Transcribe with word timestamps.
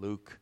Luke. 0.00 0.38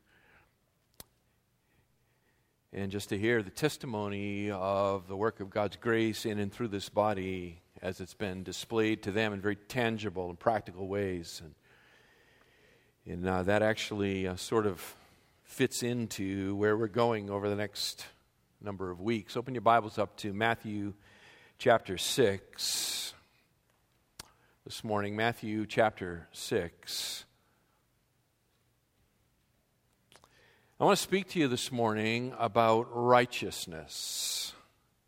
And 2.72 2.92
just 2.92 3.08
to 3.08 3.18
hear 3.18 3.42
the 3.42 3.50
testimony 3.50 4.50
of 4.50 5.08
the 5.08 5.16
work 5.16 5.40
of 5.40 5.50
God's 5.50 5.76
grace 5.76 6.24
in 6.24 6.38
and 6.38 6.52
through 6.52 6.68
this 6.68 6.88
body 6.88 7.60
as 7.82 8.00
it's 8.00 8.14
been 8.14 8.44
displayed 8.44 9.02
to 9.02 9.10
them 9.10 9.32
in 9.32 9.40
very 9.40 9.56
tangible 9.56 10.28
and 10.28 10.38
practical 10.38 10.86
ways. 10.86 11.42
And, 11.44 11.54
and 13.12 13.28
uh, 13.28 13.42
that 13.44 13.62
actually 13.62 14.28
uh, 14.28 14.36
sort 14.36 14.66
of 14.66 14.94
fits 15.42 15.82
into 15.82 16.54
where 16.54 16.76
we're 16.76 16.86
going 16.86 17.28
over 17.28 17.48
the 17.48 17.56
next 17.56 18.04
number 18.60 18.90
of 18.90 19.00
weeks. 19.00 19.36
Open 19.36 19.54
your 19.54 19.62
Bibles 19.62 19.98
up 19.98 20.16
to 20.18 20.32
Matthew 20.32 20.94
chapter 21.58 21.98
6 21.98 23.14
this 24.64 24.84
morning. 24.84 25.16
Matthew 25.16 25.66
chapter 25.66 26.28
6. 26.32 27.24
I 30.80 30.84
want 30.84 30.96
to 30.96 31.02
speak 31.02 31.26
to 31.30 31.40
you 31.40 31.48
this 31.48 31.72
morning 31.72 32.32
about 32.38 32.86
righteousness. 32.92 34.52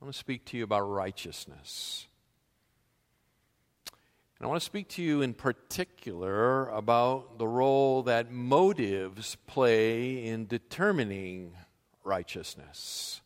I 0.03 0.05
want 0.05 0.13
to 0.13 0.19
speak 0.19 0.45
to 0.47 0.57
you 0.57 0.65
about 0.65 0.81
righteousness. 0.81 2.09
And 3.87 4.47
I 4.47 4.49
want 4.49 4.61
to 4.61 4.67
speak 4.67 4.89
to 4.89 5.03
you 5.03 5.23
in 5.23 5.33
particular 5.33 6.69
about 6.71 7.39
the 7.39 7.47
role 7.47 8.03
that 8.03 8.33
motives 8.33 9.37
play 9.47 10.27
in 10.27 10.47
determining 10.47 11.53
righteousness. 12.03 13.21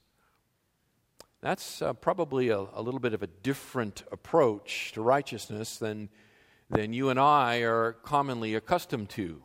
That's 1.41 1.81
uh, 1.81 1.95
probably 1.95 2.51
a, 2.51 2.59
a, 2.75 2.83
little 2.83 3.01
bit 3.01 3.15
of 3.15 3.23
a 3.23 3.27
different 3.27 4.05
approach 4.13 4.93
to 4.93 5.01
righteousness 5.01 5.79
than, 5.79 6.11
than 6.69 6.93
you 6.93 7.09
and 7.09 7.19
I 7.19 7.61
are 7.61 7.95
commonly 7.95 8.55
accustomed 8.55 9.09
to. 9.11 9.41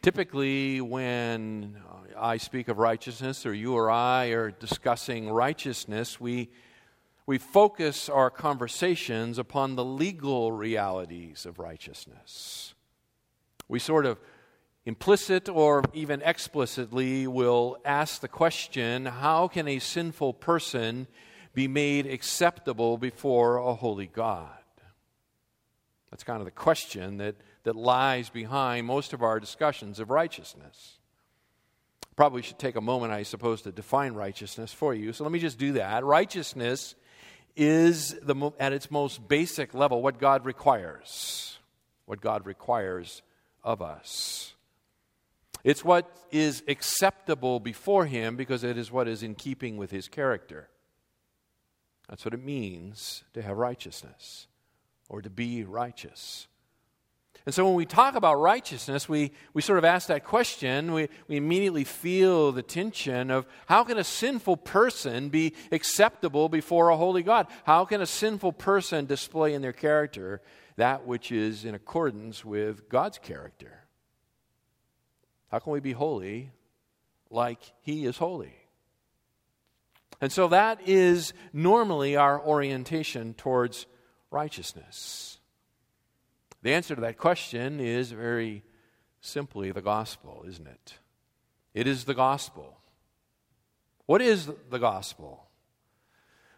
Typically, 0.00 0.80
when 0.80 1.76
I 2.16 2.36
speak 2.36 2.68
of 2.68 2.78
righteousness, 2.78 3.44
or 3.44 3.52
you 3.52 3.74
or 3.74 3.90
I 3.90 4.26
are 4.26 4.52
discussing 4.52 5.28
righteousness, 5.28 6.20
we, 6.20 6.50
we 7.26 7.38
focus 7.38 8.08
our 8.08 8.30
conversations 8.30 9.38
upon 9.38 9.74
the 9.74 9.84
legal 9.84 10.52
realities 10.52 11.44
of 11.46 11.58
righteousness. 11.58 12.74
We 13.66 13.80
sort 13.80 14.06
of 14.06 14.18
implicit 14.84 15.48
or 15.48 15.82
even 15.92 16.22
explicitly 16.22 17.26
will 17.26 17.76
ask 17.84 18.20
the 18.20 18.28
question 18.28 19.04
how 19.04 19.48
can 19.48 19.66
a 19.66 19.80
sinful 19.80 20.34
person 20.34 21.08
be 21.54 21.66
made 21.66 22.06
acceptable 22.06 22.98
before 22.98 23.56
a 23.56 23.74
holy 23.74 24.06
God? 24.06 24.48
That's 26.12 26.22
kind 26.22 26.40
of 26.40 26.44
the 26.44 26.52
question 26.52 27.18
that 27.18 27.34
that 27.68 27.76
lies 27.76 28.30
behind 28.30 28.86
most 28.86 29.12
of 29.12 29.22
our 29.22 29.38
discussions 29.38 30.00
of 30.00 30.08
righteousness. 30.08 30.96
Probably 32.16 32.40
should 32.40 32.58
take 32.58 32.76
a 32.76 32.80
moment, 32.80 33.12
I 33.12 33.24
suppose, 33.24 33.60
to 33.62 33.72
define 33.72 34.14
righteousness 34.14 34.72
for 34.72 34.94
you. 34.94 35.12
So 35.12 35.22
let 35.22 35.30
me 35.30 35.38
just 35.38 35.58
do 35.58 35.72
that. 35.72 36.02
Righteousness 36.02 36.94
is 37.56 38.16
the, 38.22 38.52
at 38.58 38.72
its 38.72 38.90
most 38.90 39.28
basic 39.28 39.74
level 39.74 40.00
what 40.00 40.18
God 40.18 40.46
requires. 40.46 41.58
What 42.06 42.22
God 42.22 42.46
requires 42.46 43.20
of 43.62 43.82
us. 43.82 44.54
It's 45.62 45.84
what 45.84 46.10
is 46.30 46.62
acceptable 46.68 47.60
before 47.60 48.06
Him 48.06 48.36
because 48.36 48.64
it 48.64 48.78
is 48.78 48.90
what 48.90 49.08
is 49.08 49.22
in 49.22 49.34
keeping 49.34 49.76
with 49.76 49.90
His 49.90 50.08
character. 50.08 50.70
That's 52.08 52.24
what 52.24 52.32
it 52.32 52.42
means 52.42 53.24
to 53.34 53.42
have 53.42 53.58
righteousness 53.58 54.46
or 55.10 55.20
to 55.20 55.28
be 55.28 55.64
righteous. 55.64 56.47
And 57.46 57.54
so 57.54 57.64
when 57.64 57.74
we 57.74 57.86
talk 57.86 58.14
about 58.14 58.34
righteousness, 58.34 59.08
we, 59.08 59.32
we 59.54 59.62
sort 59.62 59.78
of 59.78 59.84
ask 59.84 60.08
that 60.08 60.24
question. 60.24 60.92
We, 60.92 61.08
we 61.28 61.36
immediately 61.36 61.84
feel 61.84 62.52
the 62.52 62.62
tension 62.62 63.30
of 63.30 63.46
how 63.66 63.84
can 63.84 63.96
a 63.96 64.04
sinful 64.04 64.58
person 64.58 65.30
be 65.30 65.54
acceptable 65.72 66.48
before 66.48 66.90
a 66.90 66.96
holy 66.96 67.22
God? 67.22 67.46
How 67.64 67.84
can 67.84 68.02
a 68.02 68.06
sinful 68.06 68.52
person 68.52 69.06
display 69.06 69.54
in 69.54 69.62
their 69.62 69.72
character 69.72 70.42
that 70.76 71.06
which 71.06 71.32
is 71.32 71.64
in 71.64 71.74
accordance 71.74 72.44
with 72.44 72.88
God's 72.88 73.18
character? 73.18 73.84
How 75.50 75.58
can 75.58 75.72
we 75.72 75.80
be 75.80 75.92
holy 75.92 76.50
like 77.30 77.60
He 77.80 78.04
is 78.04 78.18
holy? 78.18 78.54
And 80.20 80.32
so 80.32 80.48
that 80.48 80.80
is 80.86 81.32
normally 81.52 82.16
our 82.16 82.40
orientation 82.40 83.34
towards 83.34 83.86
righteousness. 84.30 85.37
The 86.62 86.74
answer 86.74 86.94
to 86.94 87.00
that 87.02 87.18
question 87.18 87.80
is 87.80 88.10
very 88.10 88.62
simply 89.20 89.70
the 89.72 89.82
gospel, 89.82 90.44
isn't 90.46 90.66
it? 90.66 90.94
It 91.74 91.86
is 91.86 92.04
the 92.04 92.14
gospel. 92.14 92.78
What 94.06 94.22
is 94.22 94.50
the 94.70 94.78
gospel? 94.78 95.46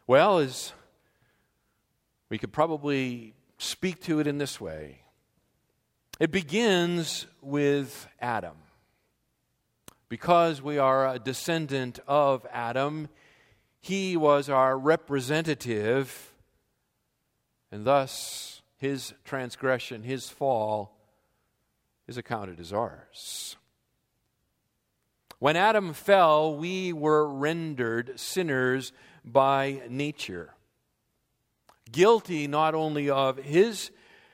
Well, 0.06 0.38
as 0.38 0.72
we 2.30 2.38
could 2.38 2.52
probably 2.52 3.34
speak 3.58 4.00
to 4.04 4.20
it 4.20 4.26
in 4.26 4.38
this 4.38 4.60
way. 4.60 5.00
It 6.18 6.30
begins 6.30 7.26
with 7.42 8.08
Adam. 8.20 8.56
Because 10.08 10.62
we 10.62 10.78
are 10.78 11.08
a 11.08 11.18
descendant 11.18 11.98
of 12.06 12.46
Adam, 12.52 13.08
he 13.80 14.16
was 14.16 14.48
our 14.48 14.76
representative, 14.78 16.32
and 17.70 17.84
thus 17.84 18.59
his 18.80 19.12
transgression, 19.24 20.02
his 20.02 20.30
fall, 20.30 20.96
is 22.08 22.16
accounted 22.16 22.58
as 22.58 22.72
ours. 22.72 23.56
When 25.38 25.54
Adam 25.54 25.92
fell, 25.92 26.56
we 26.56 26.94
were 26.94 27.28
rendered 27.28 28.18
sinners 28.18 28.92
by 29.22 29.82
nature, 29.90 30.54
guilty 31.92 32.46
not 32.46 32.74
only 32.74 33.10
of 33.10 33.36
his 33.36 33.90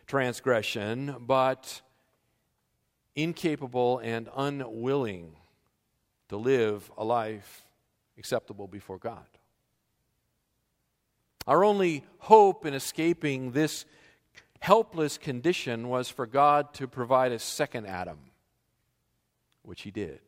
transgression, 0.06 1.16
but 1.20 1.82
incapable 3.16 3.98
and 3.98 4.28
unwilling 4.36 5.32
to 6.28 6.36
live 6.36 6.88
a 6.96 7.04
life 7.04 7.64
acceptable 8.16 8.68
before 8.68 8.98
God. 8.98 9.26
Our 11.48 11.64
only 11.64 12.04
hope 12.18 12.64
in 12.64 12.74
escaping 12.74 13.50
this 13.50 13.84
helpless 14.60 15.18
condition 15.18 15.88
was 15.88 16.08
for 16.08 16.26
God 16.26 16.74
to 16.74 16.88
provide 16.88 17.32
a 17.32 17.38
second 17.38 17.86
Adam, 17.86 18.18
which 19.62 19.82
He 19.82 19.90
did. 19.90 20.20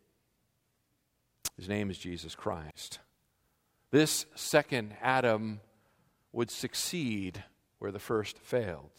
His 1.56 1.68
name 1.68 1.90
is 1.90 1.98
Jesus 1.98 2.34
Christ. 2.34 3.00
This 3.90 4.26
second 4.34 4.94
Adam 5.02 5.60
would 6.32 6.50
succeed 6.50 7.42
where 7.78 7.92
the 7.92 7.98
first 7.98 8.38
failed, 8.38 8.90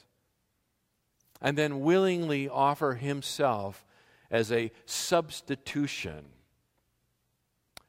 and 1.41 1.57
then 1.57 1.81
willingly 1.81 2.49
offer 2.49 2.93
Himself 2.95 3.85
as 4.31 4.51
a 4.51 4.71
substitution 4.85 6.25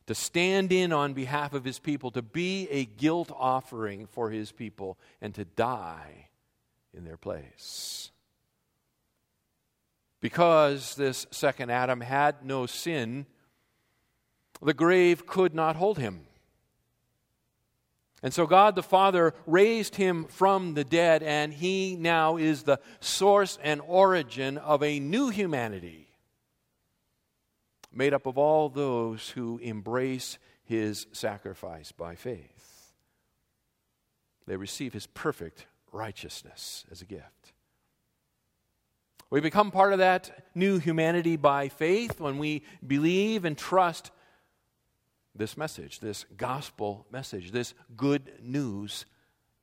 to 0.07 0.15
stand 0.17 0.73
in 0.73 0.93
on 0.93 1.13
behalf 1.13 1.53
of 1.53 1.65
his 1.65 1.79
people, 1.79 2.11
to 2.11 2.21
be 2.21 2.69
a 2.69 2.85
guilt 2.85 3.31
offering 3.33 4.07
for 4.07 4.31
his 4.31 4.51
people, 4.51 4.99
and 5.21 5.33
to 5.37 5.45
die 5.45 6.30
in 6.95 7.05
their 7.05 7.17
place. 7.17 8.11
Because 10.21 10.95
this 10.97 11.27
second 11.31 11.71
Adam 11.71 12.01
had 12.01 12.45
no 12.45 12.67
sin, 12.67 13.27
the 14.63 14.75
grave 14.75 15.27
could 15.27 15.55
not 15.55 15.77
hold 15.77 15.99
him. 15.99 16.23
And 18.23 18.35
so 18.35 18.47
God 18.47 18.75
the 18.75 18.83
Father 18.83 19.33
raised 19.47 19.97
him 19.97 20.27
from 20.27 20.75
the 20.75 20.85
dead, 20.85 21.23
and 21.23 21.55
he 21.55 21.97
now 21.97 22.37
is 22.37 22.65
the 22.65 22.81
source 23.01 23.59
and 23.63 23.81
origin 23.87 24.59
of 24.59 24.83
a 24.83 25.01
new 25.01 25.31
humanity 25.31 26.11
made 27.93 28.15
up 28.15 28.27
of 28.27 28.39
all 28.39 28.69
those 28.69 29.31
who 29.31 29.59
embrace 29.59 30.39
his 30.63 31.07
sacrifice 31.13 31.93
by 31.93 32.15
faith. 32.15 32.93
They 34.47 34.57
receive 34.57 34.93
his 34.93 35.07
perfect 35.07 35.67
righteousness 35.93 36.85
as 36.91 37.03
a 37.03 37.05
gift. 37.05 37.53
We 39.31 39.41
become 39.41 39.71
part 39.71 39.93
of 39.93 40.01
that 40.01 40.49
new 40.55 40.79
humanity 40.79 41.37
by 41.37 41.69
faith 41.69 42.19
when 42.19 42.39
we 42.39 42.63
believe 42.85 43.45
and 43.45 43.57
trust 43.57 44.11
this 45.37 45.57
message, 45.57 46.01
this 46.01 46.25
gospel 46.37 47.07
message, 47.13 47.53
this 47.53 47.75
good 47.97 48.33
news 48.43 49.07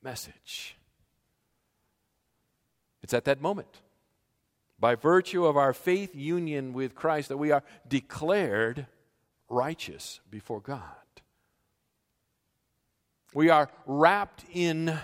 message. 0.01 0.77
It's 3.03 3.13
at 3.13 3.25
that 3.25 3.41
moment, 3.41 3.81
by 4.80 4.95
virtue 4.95 5.45
of 5.45 5.57
our 5.57 5.73
faith 5.73 6.15
union 6.15 6.71
with 6.73 6.95
Christ, 6.95 7.30
that 7.30 7.38
we 7.38 7.51
are 7.51 7.63
declared 7.88 8.88
righteous 9.50 10.21
before 10.30 10.62
God. 10.62 10.81
We 13.33 13.50
are 13.50 13.69
wrapped 13.85 14.45
in 14.53 14.97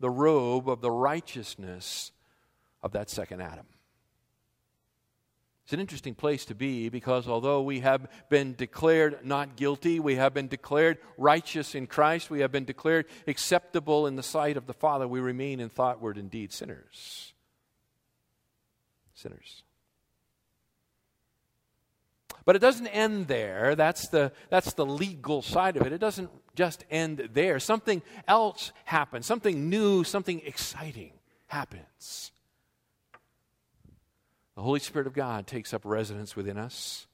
the 0.00 0.10
robe 0.10 0.68
of 0.68 0.80
the 0.80 0.90
righteousness 0.90 2.12
of 2.82 2.92
that 2.92 3.10
second 3.10 3.40
Adam. 3.40 3.66
It's 5.66 5.72
an 5.72 5.80
interesting 5.80 6.14
place 6.14 6.44
to 6.44 6.54
be 6.54 6.88
because 6.90 7.26
although 7.26 7.60
we 7.60 7.80
have 7.80 8.06
been 8.28 8.54
declared 8.54 9.26
not 9.26 9.56
guilty, 9.56 9.98
we 9.98 10.14
have 10.14 10.32
been 10.32 10.46
declared 10.46 10.98
righteous 11.18 11.74
in 11.74 11.88
Christ, 11.88 12.30
we 12.30 12.38
have 12.40 12.52
been 12.52 12.64
declared 12.64 13.06
acceptable 13.26 14.06
in 14.06 14.14
the 14.14 14.22
sight 14.22 14.56
of 14.56 14.68
the 14.68 14.72
Father, 14.72 15.08
we 15.08 15.18
remain 15.18 15.58
in 15.58 15.68
thought, 15.68 16.00
word, 16.00 16.18
and 16.18 16.30
deed 16.30 16.52
sinners. 16.52 17.34
Sinners. 19.14 19.64
But 22.44 22.54
it 22.54 22.60
doesn't 22.60 22.86
end 22.86 23.26
there. 23.26 23.74
That's 23.74 24.06
the, 24.06 24.30
that's 24.50 24.72
the 24.74 24.86
legal 24.86 25.42
side 25.42 25.76
of 25.76 25.84
it. 25.84 25.92
It 25.92 25.98
doesn't 25.98 26.30
just 26.56 26.84
end 26.90 27.28
there. 27.32 27.60
Something 27.60 28.02
else 28.26 28.72
happens, 28.84 29.26
something 29.26 29.70
new, 29.70 30.02
something 30.02 30.40
exciting 30.44 31.12
happens. 31.46 32.32
The 34.56 34.62
Holy 34.62 34.80
Spirit 34.80 35.06
of 35.06 35.12
God 35.12 35.46
takes 35.46 35.72
up 35.72 35.82
residence 35.84 36.34
within 36.34 36.56
us. 36.56 37.06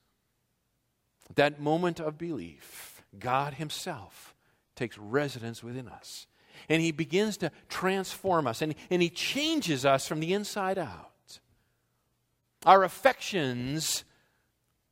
That 1.34 1.60
moment 1.60 1.98
of 1.98 2.16
belief, 2.16 3.02
God 3.18 3.54
Himself 3.54 4.34
takes 4.76 4.96
residence 4.96 5.62
within 5.62 5.88
us. 5.88 6.26
And 6.68 6.80
He 6.80 6.92
begins 6.92 7.36
to 7.38 7.50
transform 7.68 8.46
us, 8.46 8.62
and, 8.62 8.74
and 8.90 9.02
He 9.02 9.10
changes 9.10 9.84
us 9.84 10.06
from 10.06 10.20
the 10.20 10.32
inside 10.32 10.78
out. 10.78 11.10
Our 12.64 12.84
affections 12.84 14.04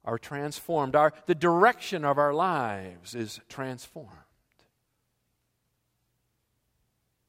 are 0.04 0.18
transformed, 0.18 0.96
our, 0.96 1.12
the 1.26 1.34
direction 1.34 2.04
of 2.04 2.18
our 2.18 2.34
lives 2.34 3.14
is 3.14 3.38
transformed. 3.48 4.08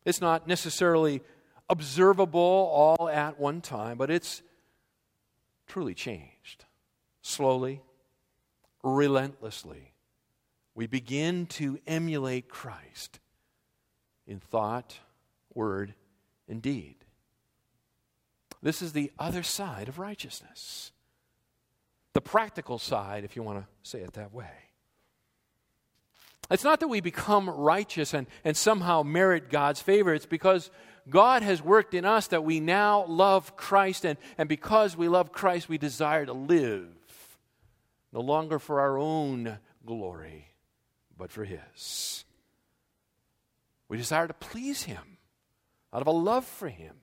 It's 0.06 0.22
not 0.22 0.48
necessarily 0.48 1.22
observable 1.70 2.40
all 2.40 3.10
at 3.10 3.40
one 3.40 3.62
time, 3.62 3.98
but 3.98 4.10
it's 4.10 4.42
truly 5.68 5.94
changed. 5.94 6.66
Slowly, 7.22 7.82
relentlessly, 8.84 9.94
we 10.74 10.88
begin 10.88 11.46
to 11.48 11.80
emulate 11.86 12.50
Christ 12.50 13.20
in 14.26 14.40
thought, 14.40 14.98
word, 15.54 15.94
and 16.48 16.62
deed. 16.62 16.96
This 18.62 18.82
is 18.82 18.94
the 18.94 19.12
other 19.18 19.44
side 19.44 19.88
of 19.88 20.00
righteousness. 20.00 20.92
The 22.14 22.22
practical 22.22 22.78
side, 22.78 23.24
if 23.24 23.36
you 23.36 23.44
want 23.44 23.60
to 23.60 23.68
say 23.90 24.00
it 24.00 24.14
that 24.14 24.34
way. 24.34 24.71
It's 26.50 26.64
not 26.64 26.80
that 26.82 26.88
we 26.88 27.00
become 27.00 27.50
righteous 27.50 28.14
and, 28.14 28.28
and 28.44 28.58
somehow 28.58 29.04
merit 29.04 29.50
God's 29.50 29.82
favor. 29.82 30.14
It's 30.14 30.26
because 30.26 30.70
God 31.10 31.44
has 31.44 31.62
worked 31.62 31.94
in 31.94 32.06
us 32.06 32.28
that 32.28 32.44
we 32.44 32.60
now 32.60 33.06
love 33.06 33.56
Christ, 33.56 34.06
and, 34.06 34.18
and 34.38 34.48
because 34.48 34.96
we 34.96 35.08
love 35.08 35.32
Christ, 35.32 35.70
we 35.70 35.78
desire 35.78 36.26
to 36.26 36.34
live 36.34 36.88
no 38.12 38.22
longer 38.22 38.60
for 38.60 38.82
our 38.82 38.98
own 38.98 39.58
glory, 39.86 40.50
but 41.18 41.32
for 41.32 41.46
His. 41.46 42.26
We 43.88 43.98
desire 43.98 44.28
to 44.28 44.34
please 44.34 44.84
Him 44.84 45.18
out 45.94 46.02
of 46.02 46.08
a 46.08 46.12
love 46.12 46.46
for 46.46 46.70
Him. 46.70 46.96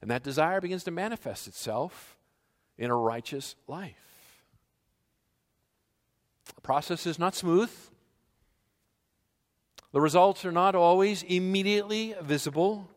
And 0.00 0.10
that 0.10 0.22
desire 0.22 0.60
begins 0.60 0.84
to 0.84 0.90
manifest 0.90 1.48
itself 1.48 2.18
in 2.76 2.90
a 2.90 2.96
righteous 2.96 3.54
life. 3.66 4.13
The 6.54 6.60
process 6.60 7.06
is 7.06 7.18
not 7.18 7.34
smooth. 7.34 7.70
The 9.92 10.00
results 10.00 10.44
are 10.44 10.52
not 10.52 10.74
always 10.74 11.22
immediately 11.22 12.14
visible. 12.20 12.90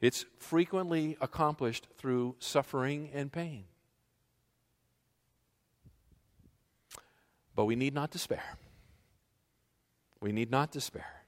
It's 0.00 0.24
frequently 0.38 1.16
accomplished 1.20 1.86
through 1.98 2.36
suffering 2.38 3.10
and 3.12 3.30
pain. 3.30 3.64
But 7.54 7.66
we 7.66 7.76
need 7.76 7.94
not 7.94 8.10
despair. 8.10 8.56
We 10.20 10.32
need 10.32 10.50
not 10.50 10.70
despair. 10.70 11.24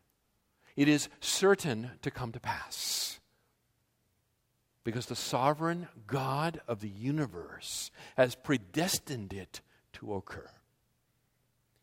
It 0.75 0.89
is 0.89 1.09
certain 1.21 1.91
to 2.03 2.11
come 2.11 2.33
to 2.33 2.41
pass. 2.41 3.21
Because 4.85 5.07
the 5.07 5.17
sovereign 5.17 5.89
God 6.07 6.61
of 6.67 6.81
the 6.81 6.89
universe 6.89 7.91
has 8.17 8.35
predestined 8.35 9.33
it 9.33 9.61
to 9.95 10.15
occur. 10.15 10.51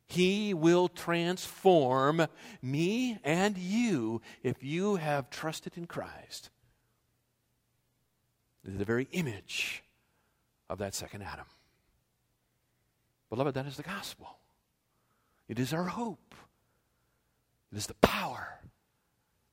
He 0.07 0.53
will 0.53 0.89
transform 0.89 2.27
me 2.61 3.17
and 3.23 3.57
you 3.57 4.21
if 4.43 4.63
you 4.63 4.97
have 4.97 5.29
trusted 5.29 5.77
in 5.77 5.85
Christ. 5.85 6.49
It 8.65 8.71
is 8.71 8.77
the 8.77 8.85
very 8.85 9.07
image 9.11 9.83
of 10.69 10.79
that 10.79 10.93
second 10.93 11.23
Adam. 11.23 11.45
Beloved, 13.29 13.53
that 13.55 13.65
is 13.65 13.77
the 13.77 13.83
gospel. 13.83 14.37
It 15.47 15.59
is 15.59 15.73
our 15.73 15.85
hope. 15.85 16.35
It 17.71 17.77
is 17.77 17.87
the 17.87 17.93
power 17.95 18.59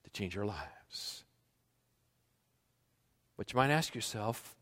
to 0.05 0.11
change 0.11 0.37
our 0.37 0.45
lives. 0.45 1.25
But 3.37 3.53
you 3.53 3.57
might 3.57 3.71
ask 3.71 3.95
yourself, 3.95 4.57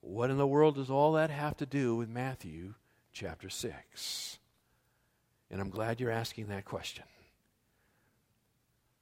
what 0.00 0.30
in 0.30 0.38
the 0.38 0.46
world 0.46 0.76
does 0.76 0.88
all 0.88 1.12
that 1.12 1.28
have 1.28 1.56
to 1.58 1.66
do 1.66 1.94
with 1.96 2.08
Matthew 2.08 2.74
chapter 3.16 3.48
6? 3.48 4.38
And 5.50 5.60
I'm 5.60 5.70
glad 5.70 6.00
you're 6.00 6.10
asking 6.10 6.48
that 6.48 6.66
question. 6.66 7.04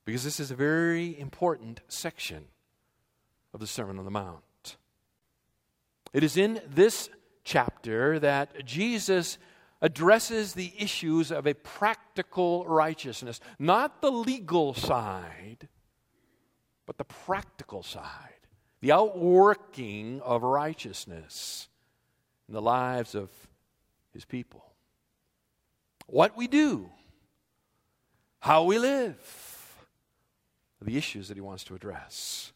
Because 0.04 0.22
this 0.22 0.38
is 0.38 0.52
a 0.52 0.54
very 0.54 1.18
important 1.18 1.80
section 1.88 2.44
of 3.52 3.58
the 3.60 3.66
Sermon 3.66 3.98
on 3.98 4.04
the 4.04 4.10
Mount. 4.12 4.76
It 6.12 6.22
is 6.22 6.36
in 6.36 6.60
this 6.68 7.08
chapter 7.42 8.20
that 8.20 8.64
Jesus 8.64 9.36
addresses 9.82 10.52
the 10.52 10.72
issues 10.78 11.32
of 11.32 11.46
a 11.46 11.54
practical 11.54 12.64
righteousness, 12.66 13.40
not 13.58 14.00
the 14.00 14.12
legal 14.12 14.74
side, 14.74 15.68
but 16.86 16.98
the 16.98 17.04
practical 17.04 17.82
side, 17.82 18.46
the 18.80 18.92
outworking 18.92 20.20
of 20.20 20.44
righteousness 20.44 21.68
in 22.46 22.54
the 22.54 22.62
lives 22.62 23.14
of 23.16 23.30
his 24.14 24.24
people 24.24 24.64
what 26.06 26.36
we 26.36 26.46
do, 26.46 26.90
how 28.40 28.64
we 28.64 28.78
live, 28.78 29.86
the 30.80 30.96
issues 30.96 31.28
that 31.28 31.36
he 31.36 31.40
wants 31.40 31.64
to 31.64 31.74
address. 31.74 32.52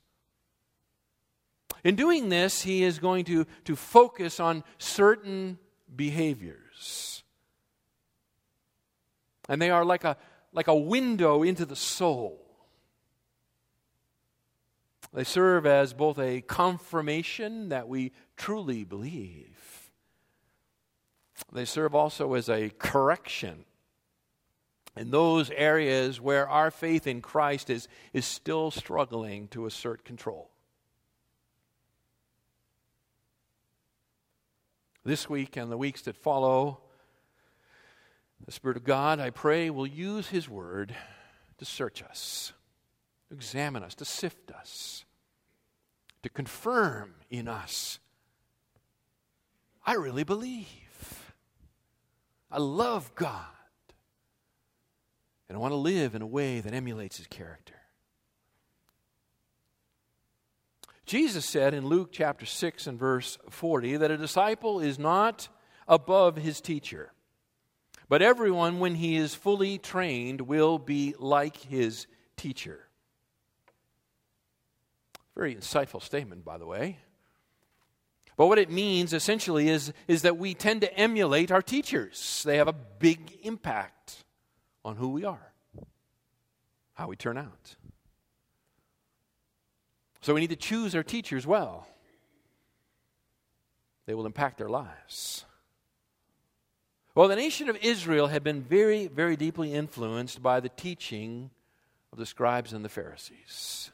In 1.85 1.97
doing 1.97 2.29
this, 2.29 2.63
he 2.63 2.83
is 2.83 2.99
going 2.99 3.25
to, 3.27 3.47
to 3.65 3.77
focus 3.77 4.41
on 4.41 4.65
certain 4.79 5.59
behaviors. 5.95 7.23
And 9.49 9.63
they 9.63 9.71
are 9.71 9.85
like 9.85 10.05
a, 10.05 10.17
like 10.53 10.69
a 10.69 10.75
window 10.75 11.43
into 11.43 11.65
the 11.65 11.77
soul. 11.77 12.45
They 15.15 15.25
serve 15.25 15.65
as 15.65 15.95
both 15.95 16.19
a 16.19 16.43
confirmation 16.43 17.71
that 17.71 17.89
we 17.89 18.13
truly 18.37 18.85
believe 18.85 19.78
they 21.53 21.65
serve 21.65 21.95
also 21.95 22.35
as 22.35 22.49
a 22.49 22.71
correction 22.71 23.65
in 24.97 25.11
those 25.11 25.51
areas 25.51 26.21
where 26.21 26.49
our 26.49 26.71
faith 26.71 27.07
in 27.07 27.23
Christ 27.23 27.71
is, 27.71 27.89
is 28.13 28.27
still 28.27 28.71
struggling 28.71 29.49
to 29.49 29.67
assert 29.67 30.05
control. 30.05 30.51
This 35.05 35.31
week 35.31 35.57
and 35.57 35.71
the 35.71 35.79
weeks 35.79 36.03
that 36.03 36.17
follow, 36.17 36.81
the 38.45 38.53
Spirit 38.53 38.77
of 38.77 38.85
God, 38.85 39.21
I 39.21 39.31
pray, 39.31 39.71
will 39.71 39.87
use 39.87 40.29
His 40.29 40.49
Word 40.49 40.95
to 41.59 41.65
search 41.65 42.03
us, 42.03 42.53
to 43.29 43.35
examine 43.35 43.83
us, 43.83 43.95
to 43.97 44.05
sift 44.05 44.51
us, 44.51 45.05
to 46.23 46.29
confirm 46.29 47.15
in 47.31 47.47
us. 47.49 48.01
I 49.87 49.95
really 49.95 50.25
believe. 50.25 50.88
I 52.51 52.59
love 52.59 53.15
God. 53.15 53.45
And 55.49 55.57
I 55.57 55.61
want 55.61 55.73
to 55.73 55.77
live 55.77 56.15
in 56.15 56.23
a 56.23 56.27
way 56.27 56.61
that 56.61 56.75
emulates 56.75 57.17
his 57.17 57.27
character. 57.27 57.75
Jesus 61.07 61.47
said 61.47 61.73
in 61.73 61.87
Luke 61.87 62.11
chapter 62.13 62.45
6 62.45 62.87
and 62.87 62.99
verse 62.99 63.39
40 63.49 63.97
that 63.99 64.11
a 64.11 64.19
disciple 64.19 64.79
is 64.81 64.99
not 64.99 65.49
above 65.87 66.37
his 66.37 66.61
teacher, 66.61 67.13
but 68.11 68.21
everyone, 68.21 68.79
when 68.79 68.95
he 68.95 69.17
is 69.17 69.35
fully 69.35 69.79
trained, 69.79 70.43
will 70.43 70.79
be 70.79 71.15
like 71.19 71.57
his 71.57 72.07
teacher. 72.37 72.89
Very 75.35 75.55
insightful 75.55 76.03
statement, 76.03 76.45
by 76.45 76.59
the 76.59 76.67
way. 76.67 76.99
But 78.39 78.47
what 78.47 78.61
it 78.61 78.71
means 78.71 79.13
essentially 79.13 79.69
is, 79.69 79.93
is 80.07 80.23
that 80.23 80.39
we 80.39 80.55
tend 80.55 80.83
to 80.83 80.95
emulate 80.95 81.51
our 81.51 81.61
teachers. 81.61 82.45
They 82.47 82.59
have 82.59 82.69
a 82.69 82.73
big 82.73 83.37
impact 83.43 84.25
on 84.85 84.95
who 84.95 85.09
we 85.09 85.25
are, 85.25 85.53
how 86.95 87.09
we 87.09 87.17
turn 87.17 87.37
out. 87.37 87.75
So 90.21 90.35
we 90.35 90.41
need 90.41 90.51
to 90.51 90.57
choose 90.57 90.95
our 90.95 91.03
teachers 91.03 91.47
well. 91.49 91.89
they 94.07 94.15
will 94.15 94.25
impact 94.25 94.57
their 94.57 94.71
lives. 94.71 95.45
Well, 97.17 97.27
the 97.27 97.35
nation 97.35 97.69
of 97.69 97.77
Israel 97.83 98.29
had 98.29 98.45
been 98.45 98.63
very, 98.63 99.09
very 99.09 99.35
deeply 99.35 99.75
influenced 99.75 100.41
by 100.41 100.61
the 100.61 100.69
teaching 100.69 101.51
of 102.13 102.19
the 102.19 102.27
scribes 102.27 102.73
and 102.73 102.85
the 102.85 102.89
Pharisees. 102.89 103.91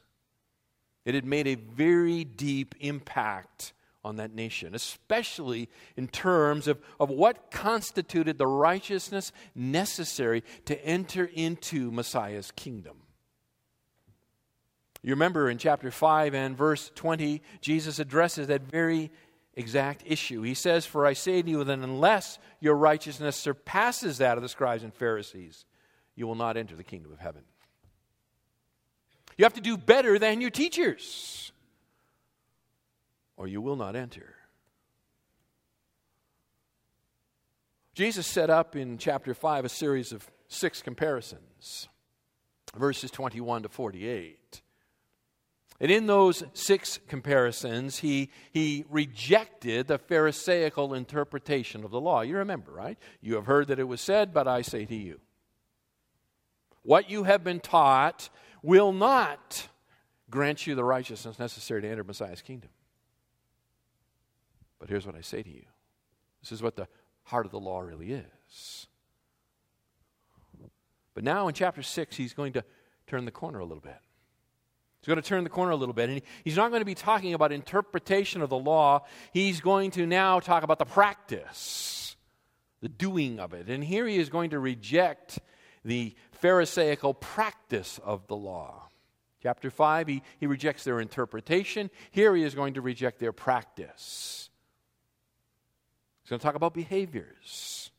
It 1.07 1.15
had 1.15 1.25
made 1.25 1.47
a 1.47 1.55
very 1.55 2.25
deep 2.25 2.75
impact 2.79 3.73
on 4.05 4.17
that 4.17 4.35
nation, 4.35 4.75
especially 4.75 5.69
in 5.97 6.09
terms 6.09 6.69
of, 6.69 6.79
of 7.01 7.11
what 7.11 7.51
constituted 7.51 8.39
the 8.39 8.47
righteousness 8.47 9.33
necessary 9.55 10.45
to 10.67 10.85
enter 10.85 11.25
into 11.25 11.91
Messiah's 11.91 12.51
kingdom. 12.53 12.99
You 15.03 15.11
remember 15.11 15.51
in 15.51 15.59
chapter 15.59 15.91
5 15.91 16.35
and 16.35 16.57
verse 16.57 16.91
20, 16.95 17.43
Jesus 17.61 17.99
addresses 17.99 18.47
that 18.47 18.63
very 18.63 19.11
exact 19.55 20.03
issue. 20.07 20.43
He 20.43 20.55
says, 20.55 20.87
For 20.87 21.07
I 21.07 21.13
say 21.13 21.43
to 21.43 21.51
you 21.51 21.63
that 21.63 21.79
unless 21.79 22.39
your 22.61 22.75
righteousness 22.75 23.37
surpasses 23.37 24.19
that 24.19 24.39
of 24.39 24.43
the 24.43 24.49
scribes 24.49 24.83
and 24.83 24.95
Pharisees, 24.95 25.67
you 26.15 26.27
will 26.27 26.35
not 26.35 26.57
enter 26.57 26.77
the 26.77 26.85
kingdom 26.85 27.13
of 27.13 27.19
heaven. 27.19 27.43
You 29.37 29.45
have 29.45 29.55
to 29.55 29.61
do 29.61 29.77
better 29.77 30.19
than 30.19 30.41
your 30.41 30.51
teachers, 30.51 31.53
or 33.37 33.47
you 33.47 33.61
will 33.61 33.77
not 33.77 33.97
enter. 33.97 34.35
Jesus 37.95 38.27
set 38.27 38.51
up 38.51 38.75
in 38.75 38.99
chapter 38.99 39.35
5 39.35 39.65
a 39.65 39.69
series 39.69 40.13
of 40.13 40.29
six 40.49 40.83
comparisons, 40.83 41.89
verses 42.77 43.11
21 43.11 43.63
to 43.63 43.69
48. 43.69 44.63
And 45.81 45.91
in 45.91 46.07
those 46.07 46.45
six 46.55 46.99
comparisons, 47.09 47.99
he, 47.99 48.31
he 48.53 48.85
rejected 48.89 49.89
the 49.89 49.99
Pharisaical 49.99 50.95
interpretation 50.95 51.85
of 51.85 51.91
the 51.91 52.01
law. 52.01 52.21
You 52.23 52.39
remember, 52.39 52.73
right? 52.73 52.99
You 53.21 53.35
have 53.35 53.47
heard 53.47 53.69
that 53.69 53.81
it 53.81 53.85
was 53.85 54.01
said, 54.01 54.33
but 54.33 54.47
I 54.47 54.63
say 54.63 54.85
to 54.85 54.95
you. 54.95 55.21
What 56.83 57.11
you 57.11 57.25
have 57.25 57.43
been 57.43 57.61
taught 57.61 58.29
will 58.63 58.93
not 58.93 59.69
grant 60.31 60.67
you 60.67 60.75
the 60.75 60.85
righteousness 60.85 61.39
necessary 61.39 61.83
to 61.83 61.89
enter 61.89 62.05
Messiah's 62.05 62.43
kingdom. 62.43 62.71
But 64.85 64.91
here's 64.91 65.07
what 65.07 65.15
I 65.15 65.23
say 65.23 65.43
to 65.43 65.49
you 65.49 65.65
this 66.43 66.53
is 66.53 66.63
what 66.63 66.77
the 66.77 66.87
heart 67.23 67.47
of 67.47 67.53
the 67.53 67.59
law 67.59 67.81
really 67.81 68.13
is. 68.13 68.87
But 71.15 71.25
now 71.25 71.49
in 71.49 71.55
chapter 71.55 71.83
6, 71.83 72.17
he's 72.17 72.35
going 72.35 72.53
to 72.53 72.65
turn 73.07 73.25
the 73.25 73.31
corner 73.31 73.61
a 73.61 73.65
little 73.65 73.81
bit. 73.81 73.97
He's 75.01 75.07
going 75.07 75.23
to 75.23 75.27
turn 75.27 75.43
the 75.43 75.49
corner 75.49 75.71
a 75.73 75.77
little 75.77 75.95
bit. 75.95 76.11
And 76.11 76.21
he's 76.45 76.57
not 76.57 76.69
going 76.69 76.83
to 76.83 76.85
be 76.85 76.95
talking 76.95 77.33
about 77.33 77.51
interpretation 77.51 78.43
of 78.43 78.51
the 78.51 78.59
law. 78.59 79.07
He's 79.33 79.63
going 79.63 79.91
to 79.93 80.05
now 80.05 80.39
talk 80.39 80.65
about 80.65 80.79
the 80.79 80.85
practice, 80.85 82.15
the 82.83 82.91
doing 82.91 83.41
of 83.41 83.55
it. 83.55 83.71
And 83.71 83.83
here 83.83 84.07
he 84.07 84.19
is 84.19 84.29
going 84.29 84.51
to 84.51 84.59
reject 84.59 85.39
the 85.83 86.15
Pharisaical 86.33 87.15
practice 87.15 87.99
of 88.05 88.27
the 88.27 88.37
law. 88.37 88.83
Chapter 89.43 89.71
5, 89.71 90.09
he, 90.09 90.23
he 90.41 90.47
rejects 90.47 90.85
their 90.85 91.01
interpretation. 91.01 91.89
Here 92.11 92.37
he 92.37 92.43
is 92.43 92.55
going 92.55 92.75
to 92.75 92.83
reject 92.83 93.19
their 93.19 93.33
practice. 93.33 94.51
He's 96.25 96.31
going 96.31 96.41
to 96.41 96.45
talk 96.45 96.55
about 96.55 96.73
behaviors. 96.73 97.91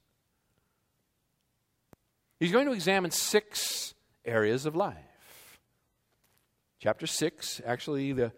He's 2.39 2.51
going 2.51 2.65
to 2.65 2.73
examine 2.73 3.11
six 3.11 3.93
areas 4.25 4.65
of 4.65 4.75
life. 4.75 4.97
Chapter 6.79 7.05
6, 7.05 7.61
actually, 7.65 8.13
the, 8.13 8.31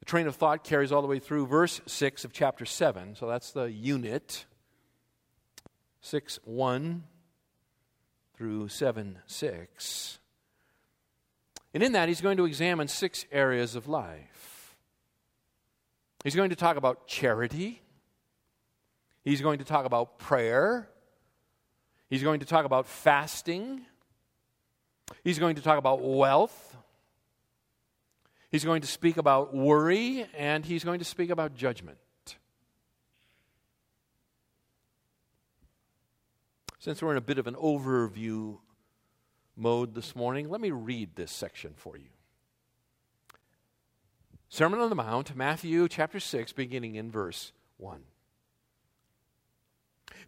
the 0.00 0.04
train 0.06 0.26
of 0.26 0.36
thought 0.36 0.64
carries 0.64 0.92
all 0.92 1.02
the 1.02 1.08
way 1.08 1.18
through 1.18 1.46
verse 1.46 1.82
6 1.86 2.24
of 2.24 2.32
chapter 2.32 2.64
7. 2.64 3.16
So 3.16 3.28
that's 3.28 3.52
the 3.52 3.70
unit. 3.70 4.46
6 6.00 6.38
1 6.44 7.04
through 8.34 8.68
7 8.68 9.18
6. 9.26 10.18
And 11.74 11.82
in 11.82 11.92
that, 11.92 12.08
he's 12.08 12.20
going 12.20 12.36
to 12.38 12.44
examine 12.44 12.88
six 12.88 13.26
areas 13.32 13.74
of 13.74 13.88
life. 13.88 14.76
He's 16.22 16.36
going 16.36 16.50
to 16.50 16.56
talk 16.56 16.76
about 16.76 17.06
charity, 17.06 17.82
he's 19.24 19.40
going 19.40 19.58
to 19.58 19.64
talk 19.64 19.86
about 19.86 20.18
prayer, 20.18 20.88
he's 22.08 22.22
going 22.22 22.40
to 22.40 22.46
talk 22.46 22.64
about 22.64 22.86
fasting, 22.86 23.80
he's 25.24 25.38
going 25.38 25.56
to 25.56 25.62
talk 25.62 25.78
about 25.78 26.00
wealth. 26.00 26.76
He's 28.54 28.64
going 28.64 28.82
to 28.82 28.86
speak 28.86 29.16
about 29.16 29.52
worry 29.52 30.28
and 30.38 30.64
he's 30.64 30.84
going 30.84 31.00
to 31.00 31.04
speak 31.04 31.30
about 31.30 31.56
judgment. 31.56 31.98
Since 36.78 37.02
we're 37.02 37.10
in 37.10 37.16
a 37.16 37.20
bit 37.20 37.38
of 37.38 37.48
an 37.48 37.56
overview 37.56 38.58
mode 39.56 39.96
this 39.96 40.14
morning, 40.14 40.50
let 40.50 40.60
me 40.60 40.70
read 40.70 41.16
this 41.16 41.32
section 41.32 41.72
for 41.74 41.96
you. 41.96 42.10
Sermon 44.48 44.78
on 44.78 44.88
the 44.88 44.94
Mount, 44.94 45.34
Matthew 45.34 45.88
chapter 45.88 46.20
6, 46.20 46.52
beginning 46.52 46.94
in 46.94 47.10
verse 47.10 47.50
1. 47.78 48.02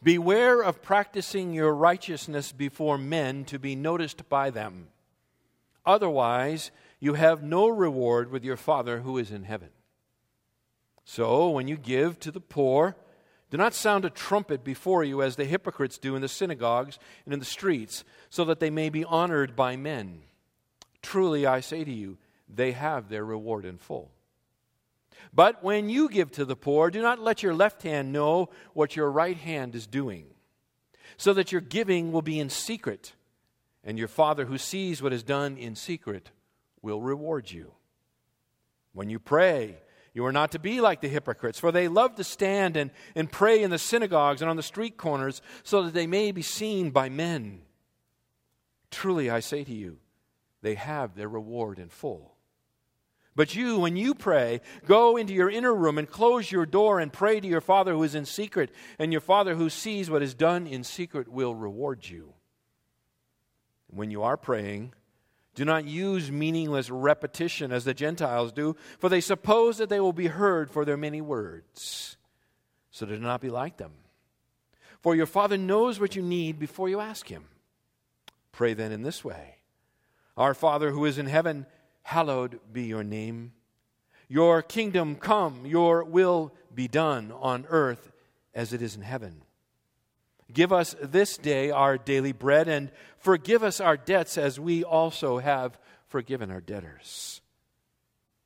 Beware 0.02 0.62
of 0.62 0.82
practicing 0.82 1.52
your 1.52 1.74
righteousness 1.74 2.52
before 2.52 2.98
men 2.98 3.44
to 3.46 3.58
be 3.58 3.74
noticed 3.74 4.28
by 4.28 4.50
them. 4.50 4.88
Otherwise, 5.84 6.70
you 7.00 7.14
have 7.14 7.42
no 7.42 7.68
reward 7.68 8.30
with 8.30 8.44
your 8.44 8.56
Father 8.56 9.00
who 9.00 9.18
is 9.18 9.30
in 9.30 9.44
heaven. 9.44 9.70
So, 11.04 11.50
when 11.50 11.68
you 11.68 11.76
give 11.76 12.18
to 12.20 12.30
the 12.30 12.40
poor, 12.40 12.96
do 13.50 13.56
not 13.56 13.74
sound 13.74 14.04
a 14.04 14.10
trumpet 14.10 14.64
before 14.64 15.04
you 15.04 15.22
as 15.22 15.36
the 15.36 15.44
hypocrites 15.44 15.98
do 15.98 16.16
in 16.16 16.22
the 16.22 16.28
synagogues 16.28 16.98
and 17.24 17.32
in 17.32 17.38
the 17.38 17.46
streets, 17.46 18.04
so 18.28 18.44
that 18.44 18.58
they 18.58 18.70
may 18.70 18.88
be 18.88 19.04
honored 19.04 19.54
by 19.54 19.76
men. 19.76 20.22
Truly, 21.00 21.46
I 21.46 21.60
say 21.60 21.84
to 21.84 21.92
you, 21.92 22.18
they 22.48 22.72
have 22.72 23.08
their 23.08 23.24
reward 23.24 23.64
in 23.64 23.78
full. 23.78 24.10
But 25.32 25.62
when 25.62 25.88
you 25.88 26.08
give 26.08 26.30
to 26.32 26.44
the 26.44 26.56
poor, 26.56 26.90
do 26.90 27.02
not 27.02 27.20
let 27.20 27.42
your 27.42 27.54
left 27.54 27.82
hand 27.82 28.12
know 28.12 28.50
what 28.72 28.96
your 28.96 29.10
right 29.10 29.36
hand 29.36 29.74
is 29.74 29.86
doing, 29.86 30.26
so 31.16 31.32
that 31.34 31.52
your 31.52 31.60
giving 31.60 32.12
will 32.12 32.22
be 32.22 32.40
in 32.40 32.50
secret, 32.50 33.14
and 33.84 33.98
your 33.98 34.08
Father 34.08 34.46
who 34.46 34.58
sees 34.58 35.02
what 35.02 35.12
is 35.12 35.22
done 35.22 35.56
in 35.56 35.74
secret 35.74 36.30
will 36.82 37.00
reward 37.00 37.50
you. 37.50 37.72
When 38.92 39.10
you 39.10 39.18
pray, 39.18 39.76
you 40.14 40.24
are 40.24 40.32
not 40.32 40.52
to 40.52 40.58
be 40.58 40.80
like 40.80 41.02
the 41.02 41.08
hypocrites, 41.08 41.58
for 41.58 41.70
they 41.70 41.88
love 41.88 42.14
to 42.14 42.24
stand 42.24 42.76
and, 42.76 42.90
and 43.14 43.30
pray 43.30 43.62
in 43.62 43.70
the 43.70 43.78
synagogues 43.78 44.40
and 44.40 44.48
on 44.48 44.56
the 44.56 44.62
street 44.62 44.96
corners 44.96 45.42
so 45.62 45.82
that 45.82 45.92
they 45.92 46.06
may 46.06 46.32
be 46.32 46.40
seen 46.40 46.90
by 46.90 47.10
men. 47.10 47.60
Truly, 48.90 49.28
I 49.28 49.40
say 49.40 49.64
to 49.64 49.74
you, 49.74 49.98
they 50.62 50.74
have 50.74 51.14
their 51.14 51.28
reward 51.28 51.78
in 51.78 51.90
full. 51.90 52.35
But 53.36 53.54
you, 53.54 53.78
when 53.78 53.96
you 53.96 54.14
pray, 54.14 54.62
go 54.86 55.18
into 55.18 55.34
your 55.34 55.50
inner 55.50 55.74
room 55.74 55.98
and 55.98 56.10
close 56.10 56.50
your 56.50 56.64
door 56.64 56.98
and 56.98 57.12
pray 57.12 57.38
to 57.38 57.46
your 57.46 57.60
Father 57.60 57.92
who 57.92 58.02
is 58.02 58.14
in 58.14 58.24
secret, 58.24 58.70
and 58.98 59.12
your 59.12 59.20
Father 59.20 59.54
who 59.54 59.68
sees 59.68 60.08
what 60.08 60.22
is 60.22 60.34
done 60.34 60.66
in 60.66 60.82
secret 60.82 61.28
will 61.28 61.54
reward 61.54 62.08
you. 62.08 62.32
When 63.88 64.10
you 64.10 64.22
are 64.22 64.38
praying, 64.38 64.94
do 65.54 65.66
not 65.66 65.84
use 65.84 66.30
meaningless 66.30 66.90
repetition 66.90 67.72
as 67.72 67.84
the 67.84 67.94
Gentiles 67.94 68.52
do, 68.52 68.74
for 68.98 69.10
they 69.10 69.20
suppose 69.20 69.78
that 69.78 69.90
they 69.90 70.00
will 70.00 70.14
be 70.14 70.28
heard 70.28 70.70
for 70.70 70.86
their 70.86 70.96
many 70.96 71.20
words. 71.20 72.16
So 72.90 73.04
do 73.04 73.18
not 73.18 73.42
be 73.42 73.50
like 73.50 73.76
them. 73.76 73.92
For 75.02 75.14
your 75.14 75.26
Father 75.26 75.58
knows 75.58 76.00
what 76.00 76.16
you 76.16 76.22
need 76.22 76.58
before 76.58 76.88
you 76.88 77.00
ask 77.00 77.28
Him. 77.28 77.44
Pray 78.50 78.72
then 78.72 78.92
in 78.92 79.02
this 79.02 79.22
way 79.22 79.56
Our 80.38 80.54
Father 80.54 80.90
who 80.90 81.04
is 81.04 81.18
in 81.18 81.26
heaven, 81.26 81.66
hallowed 82.06 82.60
be 82.72 82.84
your 82.84 83.02
name. 83.02 83.50
Your 84.28 84.62
kingdom 84.62 85.16
come, 85.16 85.66
your 85.66 86.04
will 86.04 86.52
be 86.72 86.86
done 86.86 87.32
on 87.32 87.66
earth 87.68 88.12
as 88.54 88.72
it 88.72 88.80
is 88.80 88.94
in 88.94 89.02
heaven. 89.02 89.42
Give 90.52 90.72
us 90.72 90.94
this 91.02 91.36
day 91.36 91.72
our 91.72 91.98
daily 91.98 92.30
bread, 92.30 92.68
and 92.68 92.92
forgive 93.18 93.64
us 93.64 93.80
our 93.80 93.96
debts 93.96 94.38
as 94.38 94.60
we 94.60 94.84
also 94.84 95.38
have 95.38 95.76
forgiven 96.06 96.52
our 96.52 96.60
debtors. 96.60 97.40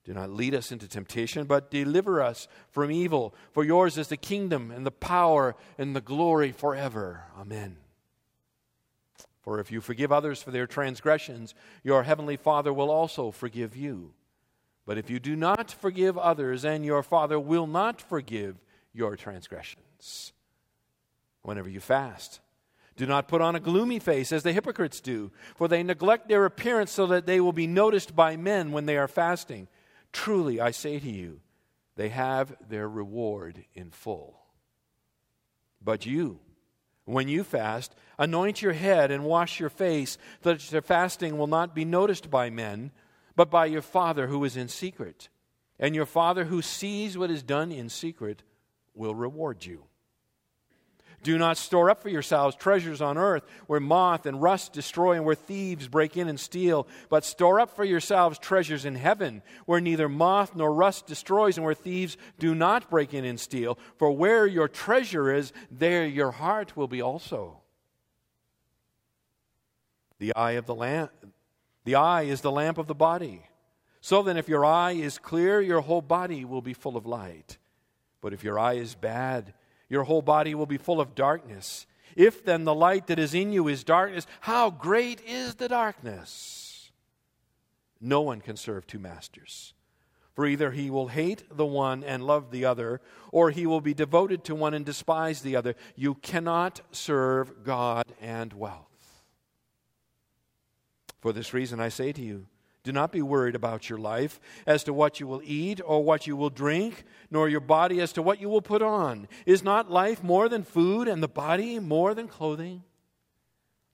Do 0.05 0.15
not 0.15 0.31
lead 0.31 0.55
us 0.55 0.73
into 0.73 0.89
temptation, 0.89 1.45
but 1.45 1.71
deliver 1.71 2.23
us 2.23 2.49
from 2.71 2.91
evil. 2.91 3.35
For 3.53 3.63
yours 3.63 3.99
is 3.99 4.09
the 4.09 4.17
kingdom, 4.17 4.71
and 4.71 4.87
the 4.87 4.91
power, 4.91 5.55
and 5.77 5.95
the 5.95 6.01
glory 6.01 6.53
forever. 6.53 7.25
Amen. 7.39 7.77
For 9.43 9.59
if 9.59 9.73
you 9.73 9.81
forgive 9.81 10.13
others 10.13 10.43
for 10.43 10.51
their 10.51 10.67
transgressions, 10.67 11.55
your 11.83 12.03
heavenly 12.03 12.37
Father 12.37 12.73
will 12.73 12.91
also 12.91 13.31
forgive 13.31 13.77
you. 13.77 14.13
But 14.87 14.99
if 14.99 15.09
you 15.09 15.19
do 15.19 15.37
not 15.37 15.71
forgive 15.71 16.19
others, 16.19 16.63
then 16.63 16.85
your 16.85 17.03
Father 17.03 17.39
will 17.39 17.67
not 17.67 18.01
forgive 18.01 18.57
your 18.93 19.17
transgressions 19.17 20.33
whenever 21.43 21.69
you 21.69 21.81
fast. 21.81 22.41
Do 22.97 23.07
not 23.07 23.29
put 23.29 23.41
on 23.41 23.57
a 23.57 23.61
gloomy 23.61 23.99
face 23.99 24.31
as 24.31 24.43
the 24.43 24.53
hypocrites 24.53 25.01
do, 25.01 25.31
for 25.55 25.69
they 25.69 25.83
neglect 25.83 26.29
their 26.29 26.45
appearance 26.45 26.91
so 26.91 27.07
that 27.07 27.25
they 27.25 27.41
will 27.41 27.53
be 27.53 27.67
noticed 27.67 28.15
by 28.15 28.37
men 28.37 28.73
when 28.73 28.85
they 28.85 28.99
are 28.99 29.09
fasting. 29.09 29.69
Truly, 30.13 30.61
I 30.61 30.71
say 30.71 30.99
to 30.99 31.11
you, 31.11 31.41
they 31.97 32.11
have 32.11 32.55
their 32.69 32.89
reward 32.89 33.65
in 33.75 33.91
full. 33.91 34.39
But 35.83 36.05
you, 36.05 36.41
when 37.13 37.29
you 37.29 37.45
fast, 37.45 37.95
anoint 38.19 38.63
your 38.63 38.73
head 38.73 39.11
and 39.11 39.25
wash 39.25 39.61
your 39.61 39.71
face, 39.71 40.19
so 40.43 40.53
that 40.53 40.73
your 40.73 40.83
fasting 40.83 41.39
will 41.39 41.47
not 41.47 41.75
be 41.75 41.85
noticed 41.85 42.31
by 42.31 42.51
men, 42.51 42.91
but 43.37 43.51
by 43.51 43.67
your 43.67 43.83
Father 43.83 44.27
who 44.27 44.45
is 44.45 44.57
in 44.57 44.69
secret. 44.69 45.29
And 45.79 45.95
your 45.95 46.07
Father 46.07 46.45
who 46.45 46.63
sees 46.63 47.17
what 47.17 47.31
is 47.31 47.43
done 47.43 47.73
in 47.73 47.89
secret 47.89 48.43
will 48.95 49.15
reward 49.15 49.65
you. 49.65 49.85
Do 51.23 51.37
not 51.37 51.59
store 51.59 51.91
up 51.91 52.03
for 52.03 52.09
yourselves 52.09 52.57
treasures 52.57 53.03
on 53.03 53.19
earth 53.19 53.45
where 53.67 53.81
moth 53.81 54.25
and 54.25 54.41
rust 54.41 54.73
destroy 54.73 55.13
and 55.13 55.25
where 55.25 55.35
thieves 55.35 55.87
break 55.87 56.17
in 56.17 56.29
and 56.29 56.41
steal, 56.41 56.87
but 57.11 57.25
store 57.25 57.61
up 57.61 57.77
for 57.77 57.85
yourselves 57.85 58.39
treasures 58.39 58.85
in 58.85 58.95
heaven 58.95 59.43
where 59.67 59.81
neither 59.81 60.09
moth 60.09 60.57
nor 60.57 60.73
rust 60.73 61.07
destroys 61.07 61.59
and 61.59 61.65
where 61.65 61.75
thieves 61.75 62.17
do 62.39 62.55
not 62.55 62.89
break 62.89 63.13
in 63.13 63.25
and 63.25 63.39
steal. 63.39 63.79
For 63.97 64.11
where 64.11 64.47
your 64.47 64.69
treasure 64.69 65.33
is, 65.33 65.53
there 65.71 66.07
your 66.07 66.31
heart 66.31 66.77
will 66.77 66.89
be 66.89 67.03
also. 67.03 67.61
The 70.19 70.35
eye 70.35 70.53
of 70.53 70.67
the 70.67 70.75
lamp 70.75 71.11
the 71.85 71.95
eye 71.95 72.23
is 72.23 72.41
the 72.41 72.51
lamp 72.51 72.79
of 72.79 72.87
the 72.87 72.95
body. 72.95 73.43
So 74.01 74.23
then 74.23 74.37
if 74.37 74.49
your 74.49 74.65
eye 74.65 74.93
is 74.93 75.19
clear, 75.19 75.61
your 75.61 75.81
whole 75.81 76.03
body 76.03 76.45
will 76.45 76.63
be 76.63 76.75
full 76.75 76.97
of 76.97 77.07
light. 77.07 77.59
But 78.21 78.33
if 78.33 78.45
your 78.45 78.59
eye 78.59 78.75
is 78.75 78.95
bad, 78.95 79.55
your 79.91 80.05
whole 80.05 80.23
body 80.23 80.55
will 80.55 80.65
be 80.65 80.79
full 80.79 81.01
of 81.01 81.15
darkness. 81.15 81.87
If 82.17 82.45
then 82.45 82.65
the 82.65 82.75
light 82.75 83.09
that 83.09 83.19
is 83.19 83.35
in 83.35 83.53
you 83.53 83.69
is 83.69 83.85
darkness, 83.85 84.27
how 84.41 84.71
great 84.71 85.21
is 85.27 85.57
the 85.57 85.69
darkness? 85.69 86.91
No 88.01 88.23
one 88.23 88.41
can 88.41 88.57
serve 88.57 88.87
two 88.87 88.99
masters. 88.99 89.75
For 90.35 90.47
either 90.47 90.71
he 90.71 90.89
will 90.89 91.09
hate 91.09 91.43
the 91.55 91.67
one 91.67 92.03
and 92.03 92.27
love 92.27 92.51
the 92.51 92.65
other, 92.65 93.01
or 93.31 93.51
he 93.51 93.67
will 93.67 93.81
be 93.81 93.93
devoted 93.93 94.45
to 94.45 94.55
one 94.55 94.75
and 94.75 94.87
despise 94.87 95.43
the 95.43 95.57
other. 95.57 95.75
You 95.97 96.15
cannot 96.15 96.81
serve 96.93 97.65
God 97.65 98.07
and 98.21 98.53
wealth. 98.55 98.87
For 101.21 101.33
this 101.33 101.53
reason, 101.53 101.81
I 101.81 101.91
say 101.91 102.13
to 102.13 102.23
you, 102.23 102.47
do 102.83 102.93
not 102.93 103.13
be 103.13 103.23
worried 103.23 103.55
about 103.55 103.91
your 103.91 103.99
life 103.99 104.41
as 104.67 104.85
to 104.85 104.93
what 104.93 105.21
you 105.21 105.27
will 105.27 105.43
eat 105.45 105.81
or 105.85 106.03
what 106.03 106.27
you 106.27 106.37
will 106.37 106.51
drink, 106.51 107.05
nor 107.31 107.49
your 107.49 107.61
body 107.61 108.01
as 108.01 108.13
to 108.15 108.23
what 108.23 108.41
you 108.41 108.49
will 108.49 108.63
put 108.63 108.81
on. 108.81 109.29
Is 109.45 109.63
not 109.63 109.91
life 109.91 110.23
more 110.23 110.49
than 110.49 110.63
food 110.63 111.07
and 111.07 111.23
the 111.23 111.29
body 111.29 111.79
more 111.79 112.15
than 112.15 112.27
clothing? 112.27 112.83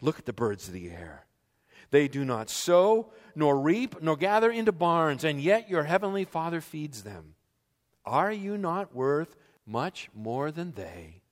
Look 0.01 0.19
at 0.19 0.27
the 0.27 0.33
birds 0.33 0.69
of 0.69 0.75
the 0.75 0.91
air. 0.91 1.27
They 1.91 2.09
do 2.09 2.25
not 2.25 2.51
sow, 2.51 3.13
nor 3.35 3.59
reap, 3.59 4.03
nor 4.03 4.17
gather 4.17 4.51
into 4.51 4.73
barns, 4.73 5.25
and 5.25 5.41
yet 5.41 5.69
your 5.69 5.85
heavenly 5.85 6.25
Father 6.25 6.61
feeds 6.61 7.03
them. 7.03 7.35
Are 8.05 8.33
you 8.33 8.57
not 8.57 8.95
worth 8.95 9.37
much 9.67 10.09
more 10.15 10.51
than 10.51 10.73
they? 10.73 11.23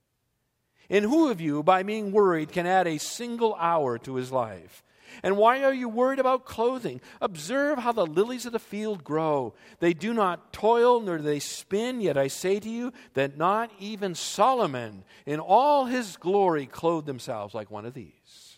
And 0.91 1.05
who 1.05 1.31
of 1.31 1.41
you, 1.41 1.63
by 1.63 1.83
being 1.83 2.13
worried, 2.13 2.53
can 2.53 2.67
add 2.67 2.87
a 2.87 2.99
single 2.99 3.55
hour 3.55 3.99
to 3.99 4.17
his 4.17 4.31
life? 4.31 4.83
And 5.23 5.37
why 5.37 5.63
are 5.65 5.73
you 5.75 5.89
worried 5.89 6.19
about 6.19 6.45
clothing? 6.45 7.01
Observe 7.21 7.79
how 7.79 7.93
the 7.93 8.07
lilies 8.07 8.47
of 8.47 8.53
the 8.53 8.59
field 8.59 9.05
grow. 9.05 9.55
They 9.81 9.95
do 9.95 10.13
not 10.13 10.53
toil 10.53 11.01
nor 11.01 11.19
do 11.19 11.23
they 11.23 11.39
spin, 11.39 12.01
yet 12.01 12.17
I 12.17 12.29
say 12.29 12.61
to 12.61 12.69
you 12.69 12.93
that 13.15 13.37
not 13.37 13.71
even 13.79 14.15
Solomon 14.15 15.05
in 15.27 15.41
all 15.41 15.87
his 15.87 16.17
glory 16.17 16.67
clothed 16.67 17.07
themselves 17.07 17.55
like 17.55 17.71
one 17.71 17.87
of 17.87 17.95
these. 17.95 18.55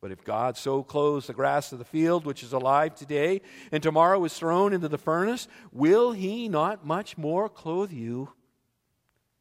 But 0.00 0.12
if 0.12 0.24
God 0.24 0.56
so 0.56 0.82
clothes 0.82 1.26
the 1.26 1.34
grass 1.34 1.72
of 1.72 1.78
the 1.78 1.84
field, 1.84 2.24
which 2.24 2.42
is 2.42 2.54
alive 2.54 2.94
today, 2.94 3.42
and 3.70 3.82
tomorrow 3.82 4.24
is 4.24 4.32
thrown 4.32 4.72
into 4.72 4.88
the 4.88 4.96
furnace, 4.96 5.46
will 5.72 6.12
he 6.12 6.48
not 6.48 6.86
much 6.86 7.18
more 7.18 7.50
clothe 7.50 7.92
you, 7.92 8.32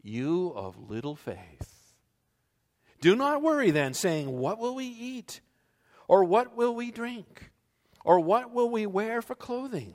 you 0.01 0.51
of 0.55 0.89
little 0.89 1.15
faith? 1.15 1.93
Do 2.99 3.15
not 3.15 3.41
worry 3.41 3.71
then, 3.71 3.93
saying, 3.93 4.37
What 4.37 4.59
will 4.59 4.75
we 4.75 4.85
eat? 4.85 5.39
Or 6.09 6.23
what 6.23 6.57
will 6.57 6.75
we 6.75 6.89
drink? 6.89 7.51
Or 8.03 8.19
what 8.19 8.51
will 8.51 8.69
we 8.69 8.87
wear 8.87 9.21
for 9.21 9.35
clothing? 9.35 9.93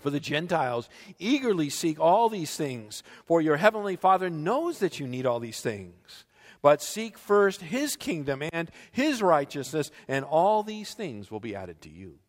For 0.00 0.10
the 0.10 0.20
Gentiles 0.20 0.88
eagerly 1.18 1.70
seek 1.70 1.98
all 1.98 2.28
these 2.28 2.56
things, 2.56 3.02
for 3.26 3.40
your 3.40 3.56
heavenly 3.56 3.96
Father 3.96 4.30
knows 4.30 4.78
that 4.78 5.00
you 5.00 5.08
need 5.08 5.26
all 5.26 5.40
these 5.40 5.60
things. 5.60 6.24
But 6.62 6.80
seek 6.80 7.18
first 7.18 7.62
his 7.62 7.96
kingdom 7.96 8.44
and 8.52 8.70
his 8.92 9.20
righteousness, 9.20 9.90
and 10.06 10.24
all 10.24 10.62
these 10.62 10.94
things 10.94 11.30
will 11.30 11.40
be 11.40 11.56
added 11.56 11.80
to 11.82 11.88
you. 11.90 12.20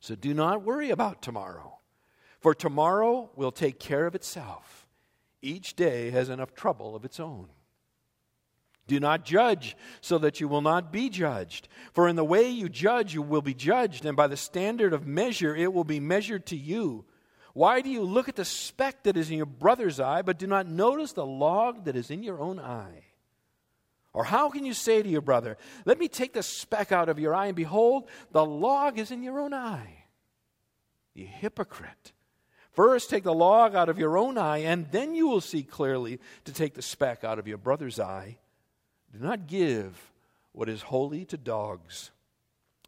So 0.00 0.16
do 0.16 0.34
not 0.34 0.62
worry 0.62 0.90
about 0.90 1.22
tomorrow, 1.22 1.78
for 2.40 2.52
tomorrow 2.52 3.30
will 3.36 3.52
take 3.52 3.78
care 3.78 4.06
of 4.06 4.16
itself. 4.16 4.88
Each 5.40 5.76
day 5.76 6.10
has 6.10 6.28
enough 6.28 6.52
trouble 6.52 6.96
of 6.96 7.04
its 7.04 7.20
own. 7.20 7.48
Do 8.88 8.98
not 8.98 9.24
judge 9.24 9.76
so 10.00 10.18
that 10.18 10.40
you 10.40 10.48
will 10.48 10.62
not 10.62 10.90
be 10.90 11.10
judged. 11.10 11.68
For 11.92 12.08
in 12.08 12.16
the 12.16 12.24
way 12.24 12.48
you 12.48 12.70
judge, 12.70 13.14
you 13.14 13.22
will 13.22 13.42
be 13.42 13.54
judged, 13.54 14.06
and 14.06 14.16
by 14.16 14.26
the 14.26 14.36
standard 14.36 14.94
of 14.94 15.06
measure, 15.06 15.54
it 15.54 15.72
will 15.72 15.84
be 15.84 16.00
measured 16.00 16.46
to 16.46 16.56
you. 16.56 17.04
Why 17.52 17.82
do 17.82 17.90
you 17.90 18.02
look 18.02 18.30
at 18.30 18.36
the 18.36 18.46
speck 18.46 19.02
that 19.02 19.18
is 19.18 19.30
in 19.30 19.36
your 19.36 19.46
brother's 19.46 20.00
eye, 20.00 20.22
but 20.22 20.38
do 20.38 20.46
not 20.46 20.66
notice 20.66 21.12
the 21.12 21.26
log 21.26 21.84
that 21.84 21.96
is 21.96 22.10
in 22.10 22.22
your 22.22 22.40
own 22.40 22.58
eye? 22.58 23.04
Or 24.14 24.24
how 24.24 24.48
can 24.48 24.64
you 24.64 24.72
say 24.72 25.02
to 25.02 25.08
your 25.08 25.20
brother, 25.20 25.58
Let 25.84 25.98
me 25.98 26.08
take 26.08 26.32
the 26.32 26.42
speck 26.42 26.90
out 26.90 27.10
of 27.10 27.18
your 27.18 27.34
eye, 27.34 27.46
and 27.46 27.56
behold, 27.56 28.08
the 28.32 28.44
log 28.44 28.98
is 28.98 29.10
in 29.10 29.22
your 29.22 29.38
own 29.38 29.52
eye? 29.52 30.04
You 31.12 31.26
hypocrite. 31.26 32.12
First, 32.72 33.10
take 33.10 33.24
the 33.24 33.34
log 33.34 33.74
out 33.74 33.90
of 33.90 33.98
your 33.98 34.16
own 34.16 34.38
eye, 34.38 34.58
and 34.58 34.90
then 34.92 35.14
you 35.14 35.28
will 35.28 35.42
see 35.42 35.62
clearly 35.62 36.20
to 36.46 36.52
take 36.52 36.72
the 36.74 36.82
speck 36.82 37.22
out 37.22 37.38
of 37.38 37.48
your 37.48 37.58
brother's 37.58 38.00
eye. 38.00 38.38
Do 39.12 39.18
not 39.18 39.46
give 39.46 40.12
what 40.52 40.68
is 40.68 40.82
holy 40.82 41.24
to 41.26 41.36
dogs. 41.36 42.10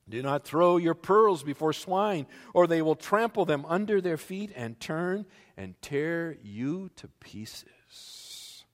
Do 0.09 0.23
not 0.23 0.45
throw 0.45 0.77
your 0.77 0.95
pearls 0.95 1.43
before 1.43 1.73
swine, 1.73 2.27
or 2.53 2.67
they 2.67 2.83
will 2.83 2.97
trample 2.97 3.45
them 3.45 3.65
under 3.67 4.01
their 4.01 4.17
feet 4.17 4.51
and 4.57 4.79
turn 4.81 5.25
and 5.57 5.81
tear 5.81 6.37
you 6.43 6.91
to 6.97 7.09
pieces. 7.21 8.65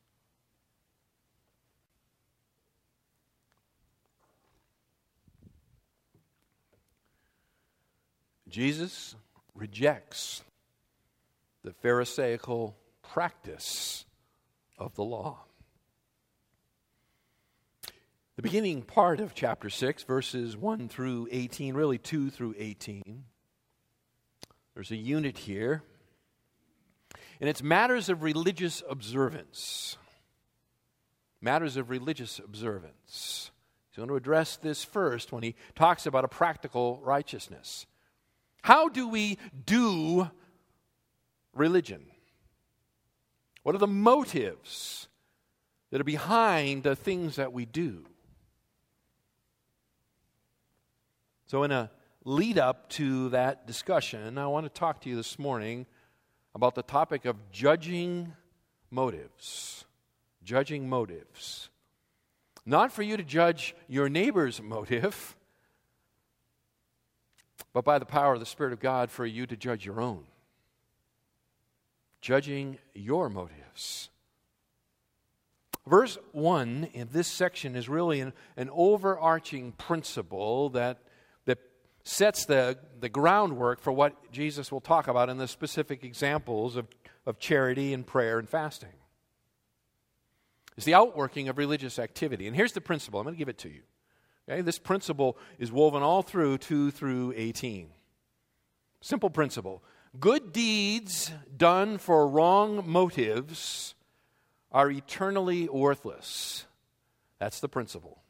Jesus 8.48 9.14
rejects 9.54 10.42
the 11.62 11.72
Pharisaical 11.72 12.76
practice 13.02 14.06
of 14.78 14.94
the 14.94 15.04
law. 15.04 15.45
The 18.36 18.42
beginning 18.42 18.82
part 18.82 19.20
of 19.20 19.32
chapter 19.32 19.70
6, 19.70 20.02
verses 20.02 20.58
1 20.58 20.90
through 20.90 21.26
18, 21.30 21.74
really 21.74 21.96
2 21.96 22.28
through 22.28 22.54
18, 22.58 23.24
there's 24.74 24.90
a 24.90 24.96
unit 24.96 25.38
here, 25.38 25.82
and 27.40 27.48
it's 27.48 27.62
matters 27.62 28.10
of 28.10 28.22
religious 28.22 28.82
observance. 28.90 29.96
Matters 31.40 31.78
of 31.78 31.88
religious 31.88 32.38
observance. 32.38 33.50
He's 33.88 33.96
going 33.96 34.10
to 34.10 34.16
address 34.16 34.56
this 34.56 34.84
first 34.84 35.32
when 35.32 35.42
he 35.42 35.54
talks 35.74 36.04
about 36.04 36.26
a 36.26 36.28
practical 36.28 37.00
righteousness. 37.02 37.86
How 38.60 38.90
do 38.90 39.08
we 39.08 39.38
do 39.64 40.30
religion? 41.54 42.04
What 43.62 43.74
are 43.74 43.78
the 43.78 43.86
motives 43.86 45.08
that 45.90 46.02
are 46.02 46.04
behind 46.04 46.82
the 46.82 46.94
things 46.94 47.36
that 47.36 47.54
we 47.54 47.64
do? 47.64 48.04
So, 51.48 51.62
in 51.62 51.70
a 51.70 51.92
lead 52.24 52.58
up 52.58 52.88
to 52.90 53.28
that 53.28 53.68
discussion, 53.68 54.36
I 54.36 54.48
want 54.48 54.66
to 54.66 54.70
talk 54.70 55.00
to 55.02 55.08
you 55.08 55.14
this 55.14 55.38
morning 55.38 55.86
about 56.56 56.74
the 56.74 56.82
topic 56.82 57.24
of 57.24 57.36
judging 57.52 58.32
motives. 58.90 59.84
Judging 60.42 60.88
motives. 60.88 61.70
Not 62.64 62.90
for 62.90 63.04
you 63.04 63.16
to 63.16 63.22
judge 63.22 63.76
your 63.86 64.08
neighbor's 64.08 64.60
motive, 64.60 65.36
but 67.72 67.84
by 67.84 68.00
the 68.00 68.06
power 68.06 68.34
of 68.34 68.40
the 68.40 68.46
Spirit 68.46 68.72
of 68.72 68.80
God 68.80 69.08
for 69.12 69.24
you 69.24 69.46
to 69.46 69.56
judge 69.56 69.86
your 69.86 70.00
own. 70.00 70.24
Judging 72.20 72.78
your 72.92 73.28
motives. 73.28 74.10
Verse 75.86 76.18
1 76.32 76.88
in 76.92 77.08
this 77.12 77.28
section 77.28 77.76
is 77.76 77.88
really 77.88 78.18
an, 78.18 78.32
an 78.56 78.68
overarching 78.72 79.70
principle 79.70 80.70
that 80.70 80.98
sets 82.06 82.46
the, 82.46 82.78
the 83.00 83.08
groundwork 83.08 83.80
for 83.80 83.90
what 83.90 84.30
Jesus 84.30 84.70
will 84.70 84.80
talk 84.80 85.08
about 85.08 85.28
in 85.28 85.38
the 85.38 85.48
specific 85.48 86.04
examples 86.04 86.76
of, 86.76 86.86
of 87.26 87.40
charity 87.40 87.92
and 87.92 88.06
prayer 88.06 88.38
and 88.38 88.48
fasting. 88.48 88.92
It's 90.76 90.86
the 90.86 90.94
outworking 90.94 91.48
of 91.48 91.58
religious 91.58 91.98
activity. 91.98 92.46
And 92.46 92.54
here's 92.54 92.72
the 92.72 92.80
principle. 92.80 93.18
I'm 93.18 93.24
going 93.24 93.34
to 93.34 93.38
give 93.38 93.48
it 93.48 93.58
to 93.58 93.68
you. 93.68 93.82
Okay? 94.48 94.60
This 94.60 94.78
principle 94.78 95.36
is 95.58 95.72
woven 95.72 96.04
all 96.04 96.22
through 96.22 96.58
2 96.58 96.92
through 96.92 97.34
18. 97.36 97.88
Simple 99.00 99.30
principle 99.30 99.82
Good 100.20 100.52
deeds 100.52 101.32
done 101.56 101.98
for 101.98 102.28
wrong 102.28 102.88
motives 102.88 103.96
are 104.70 104.90
eternally 104.90 105.68
worthless. 105.68 106.66
That's 107.40 107.58
the 107.58 107.68
principle. 107.68 108.22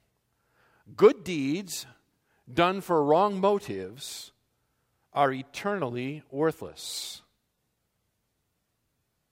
Good 0.96 1.24
deeds 1.24 1.84
done 2.52 2.80
for 2.80 3.02
wrong 3.02 3.40
motives 3.40 4.32
are 5.12 5.32
eternally 5.32 6.22
worthless. 6.30 7.22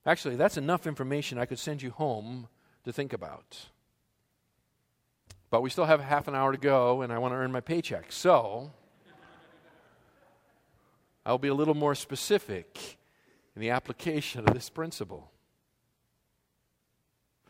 Actually, 0.05 0.35
that's 0.35 0.57
enough 0.57 0.85
information 0.85 1.37
I 1.37 1.45
could 1.45 1.59
send 1.59 1.81
you 1.81 1.91
home 1.91 2.47
to 2.83 2.93
think 2.93 3.13
about. 3.13 3.67
But 5.49 5.61
we 5.61 5.69
still 5.69 5.85
have 5.85 6.01
half 6.01 6.27
an 6.27 6.35
hour 6.35 6.51
to 6.51 6.57
go, 6.57 7.01
and 7.01 7.11
I 7.11 7.17
want 7.17 7.31
to 7.31 7.37
earn 7.37 7.51
my 7.51 7.61
paycheck. 7.61 8.11
So, 8.11 8.71
I'll 11.25 11.37
be 11.39 11.47
a 11.47 11.53
little 11.53 11.73
more 11.73 11.95
specific 11.95 12.97
in 13.55 13.61
the 13.61 13.71
application 13.71 14.41
of 14.47 14.53
this 14.53 14.69
principle. 14.69 15.31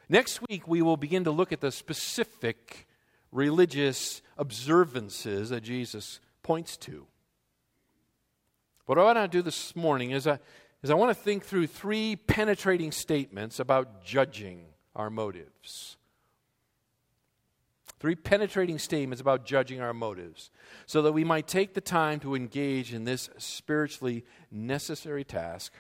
Next 0.08 0.40
week, 0.48 0.68
we 0.68 0.82
will 0.82 0.98
begin 0.98 1.24
to 1.24 1.32
look 1.32 1.52
at 1.52 1.62
the 1.62 1.72
specific 1.72 2.88
religious 3.32 4.22
observances 4.38 5.50
that 5.50 5.62
Jesus 5.62 6.20
points 6.44 6.78
to. 6.78 7.08
What 8.86 9.00
I 9.00 9.04
want 9.04 9.18
to 9.18 9.28
do 9.28 9.42
this 9.42 9.76
morning 9.76 10.12
is 10.12 10.28
I, 10.28 10.40
is 10.84 10.92
I 10.92 10.94
want 10.94 11.10
to 11.10 11.24
think 11.24 11.44
through 11.44 11.68
three 11.68 12.16
penetrating 12.16 12.92
statements 12.92 13.60
about 13.60 14.04
judging 14.04 14.66
our 14.96 15.10
motives. 15.10 15.98
Three 18.00 18.16
penetrating 18.16 18.78
statements 18.78 19.22
about 19.22 19.46
judging 19.46 19.82
our 19.82 19.94
motives, 19.94 20.52
so 20.86 21.02
that 21.02 21.14
we 21.14 21.24
might 21.24 21.48
take 21.48 21.74
the 21.74 21.82
time 21.82 22.20
to 22.20 22.36
engage 22.36 22.94
in 22.94 23.06
this 23.06 23.30
spiritually 23.38 24.24
necessary 24.52 25.24
task 25.24 25.74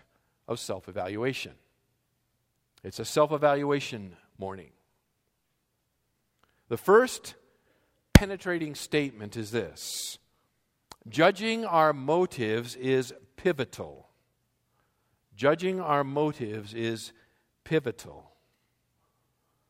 of 0.48 0.60
self 0.60 0.88
evaluation. 0.88 1.52
It's 2.84 3.00
a 3.00 3.06
self 3.06 3.32
evaluation 3.32 4.16
morning. 4.40 4.72
The 6.70 6.78
first 6.78 7.36
penetrating 8.16 8.76
statement 8.76 9.38
is 9.38 9.52
this 9.52 10.18
Judging 11.08 11.66
our 11.66 11.94
motives 11.94 12.76
is 12.76 13.14
pivotal. 13.38 14.10
Judging 15.36 15.80
our 15.80 16.04
motives 16.04 16.74
is 16.74 17.12
pivotal. 17.64 18.32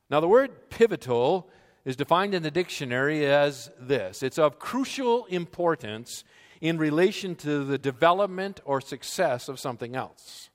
Now, 0.10 0.20
the 0.20 0.28
word 0.28 0.70
pivotal 0.70 1.50
is 1.84 1.96
defined 1.96 2.34
in 2.36 2.44
the 2.44 2.52
dictionary 2.52 3.26
as 3.26 3.72
this 3.80 4.24
it's 4.24 4.38
of 4.38 4.60
crucial 4.60 5.26
importance 5.26 6.24
in 6.62 6.78
relation 6.78 7.36
to 7.36 7.66
the 7.66 7.78
development 7.78 8.62
or 8.64 8.80
success 8.80 9.50
of 9.50 9.60
something 9.60 9.96
else. 9.96 10.50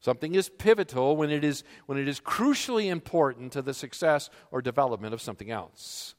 Something 0.00 0.34
is 0.34 0.48
pivotal 0.48 1.16
when 1.16 1.30
it 1.30 1.44
is, 1.44 1.62
when 1.86 1.98
it 1.98 2.08
is 2.08 2.20
crucially 2.20 2.86
important 2.86 3.52
to 3.52 3.60
the 3.60 3.74
success 3.74 4.30
or 4.50 4.62
development 4.62 5.12
of 5.12 5.20
something 5.20 5.50
else. 5.50 6.14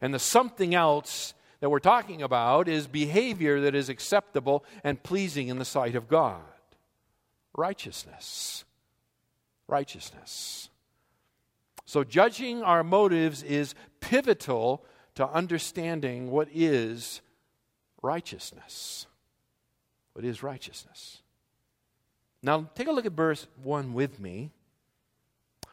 And 0.00 0.12
the 0.12 0.18
something 0.18 0.74
else 0.74 1.34
that 1.60 1.70
we're 1.70 1.78
talking 1.78 2.22
about 2.22 2.68
is 2.68 2.86
behavior 2.86 3.60
that 3.62 3.74
is 3.74 3.88
acceptable 3.88 4.64
and 4.84 5.02
pleasing 5.02 5.48
in 5.48 5.58
the 5.58 5.64
sight 5.64 5.94
of 5.94 6.08
God 6.08 6.42
righteousness. 7.56 8.64
Righteousness. 9.66 10.68
So, 11.86 12.04
judging 12.04 12.62
our 12.62 12.84
motives 12.84 13.42
is 13.42 13.74
pivotal 14.00 14.84
to 15.14 15.28
understanding 15.28 16.30
what 16.30 16.48
is 16.52 17.20
righteousness. 18.02 19.06
What 20.12 20.24
is 20.24 20.42
righteousness? 20.42 21.22
Now, 22.42 22.68
take 22.74 22.86
a 22.86 22.92
look 22.92 23.06
at 23.06 23.12
verse 23.12 23.46
1 23.62 23.92
with 23.92 24.20
me. 24.20 24.50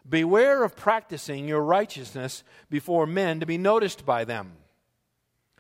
Beware 0.07 0.63
of 0.63 0.75
practicing 0.75 1.47
your 1.47 1.61
righteousness 1.61 2.43
before 2.69 3.07
men 3.07 3.39
to 3.39 3.45
be 3.45 3.57
noticed 3.57 4.05
by 4.05 4.25
them. 4.25 4.53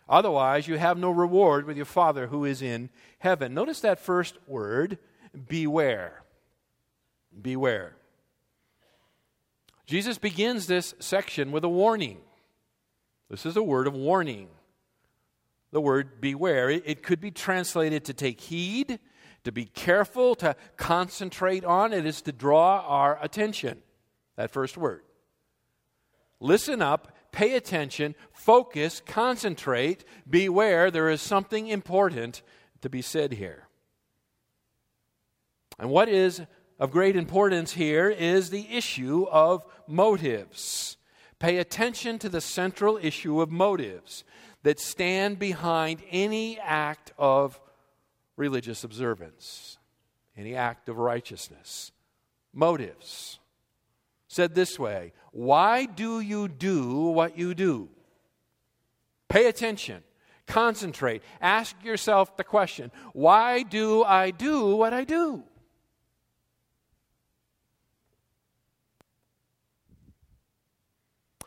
Otherwise, 0.09 0.67
you 0.67 0.77
have 0.77 0.97
no 0.97 1.11
reward 1.11 1.65
with 1.65 1.77
your 1.77 1.85
Father 1.85 2.27
who 2.27 2.43
is 2.43 2.61
in 2.61 2.89
heaven. 3.19 3.53
Notice 3.53 3.79
that 3.81 3.99
first 3.99 4.37
word, 4.47 4.97
beware. 5.47 6.23
Beware. 7.41 7.95
Jesus 9.85 10.17
begins 10.17 10.67
this 10.67 10.93
section 10.99 11.51
with 11.51 11.63
a 11.63 11.69
warning. 11.69 12.19
This 13.29 13.45
is 13.45 13.57
a 13.57 13.63
word 13.63 13.87
of 13.87 13.93
warning. 13.93 14.49
The 15.71 15.81
word 15.81 16.21
beware. 16.21 16.69
It, 16.69 16.83
it, 16.85 17.03
could 17.03 17.19
be 17.19 17.31
translated 17.31 18.05
to 18.05 18.13
take 18.13 18.39
heed, 18.39 18.99
to 19.43 19.51
be 19.51 19.65
careful, 19.65 20.35
to 20.35 20.55
concentrate 20.77 21.65
on. 21.65 21.93
It 21.93 22.05
is 22.05 22.21
to 22.23 22.31
draw 22.31 22.81
our 22.85 23.17
attention. 23.21 23.81
That 24.35 24.51
first 24.51 24.77
word. 24.77 25.01
Listen 26.39 26.81
up, 26.81 27.15
pay 27.31 27.55
attention, 27.55 28.15
focus, 28.33 29.01
concentrate, 29.05 30.03
beware. 30.29 30.91
There 30.91 31.09
is 31.09 31.21
something 31.21 31.67
important 31.67 32.41
to 32.81 32.89
be 32.89 33.01
said 33.01 33.33
here. 33.33 33.67
And 35.79 35.89
what 35.89 36.09
is 36.09 36.41
of 36.79 36.91
great 36.91 37.15
importance 37.15 37.73
here 37.73 38.09
is 38.09 38.49
the 38.49 38.67
issue 38.69 39.25
of 39.31 39.65
motives. 39.87 40.97
Pay 41.39 41.57
attention 41.57 42.19
to 42.19 42.29
the 42.29 42.41
central 42.41 42.97
issue 43.01 43.41
of 43.41 43.51
motives 43.51 44.23
that 44.63 44.79
stand 44.79 45.39
behind 45.39 46.01
any 46.09 46.59
act 46.59 47.11
of 47.17 47.59
religious 48.35 48.83
observance, 48.83 49.77
any 50.35 50.55
act 50.55 50.89
of 50.89 50.97
righteousness. 50.97 51.91
Motives. 52.53 53.39
Said 54.33 54.55
this 54.55 54.79
way 54.79 55.13
Why 55.31 55.85
do 55.85 56.19
you 56.19 56.47
do 56.47 57.01
what 57.09 57.37
you 57.37 57.53
do? 57.53 57.89
Pay 59.29 59.45
attention, 59.45 60.01
concentrate, 60.47 61.21
ask 61.39 61.75
yourself 61.83 62.35
the 62.35 62.43
question 62.43 62.91
Why 63.13 63.61
do 63.61 64.03
I 64.03 64.31
do 64.31 64.75
what 64.75 64.91
I 64.91 65.03
do? 65.03 65.43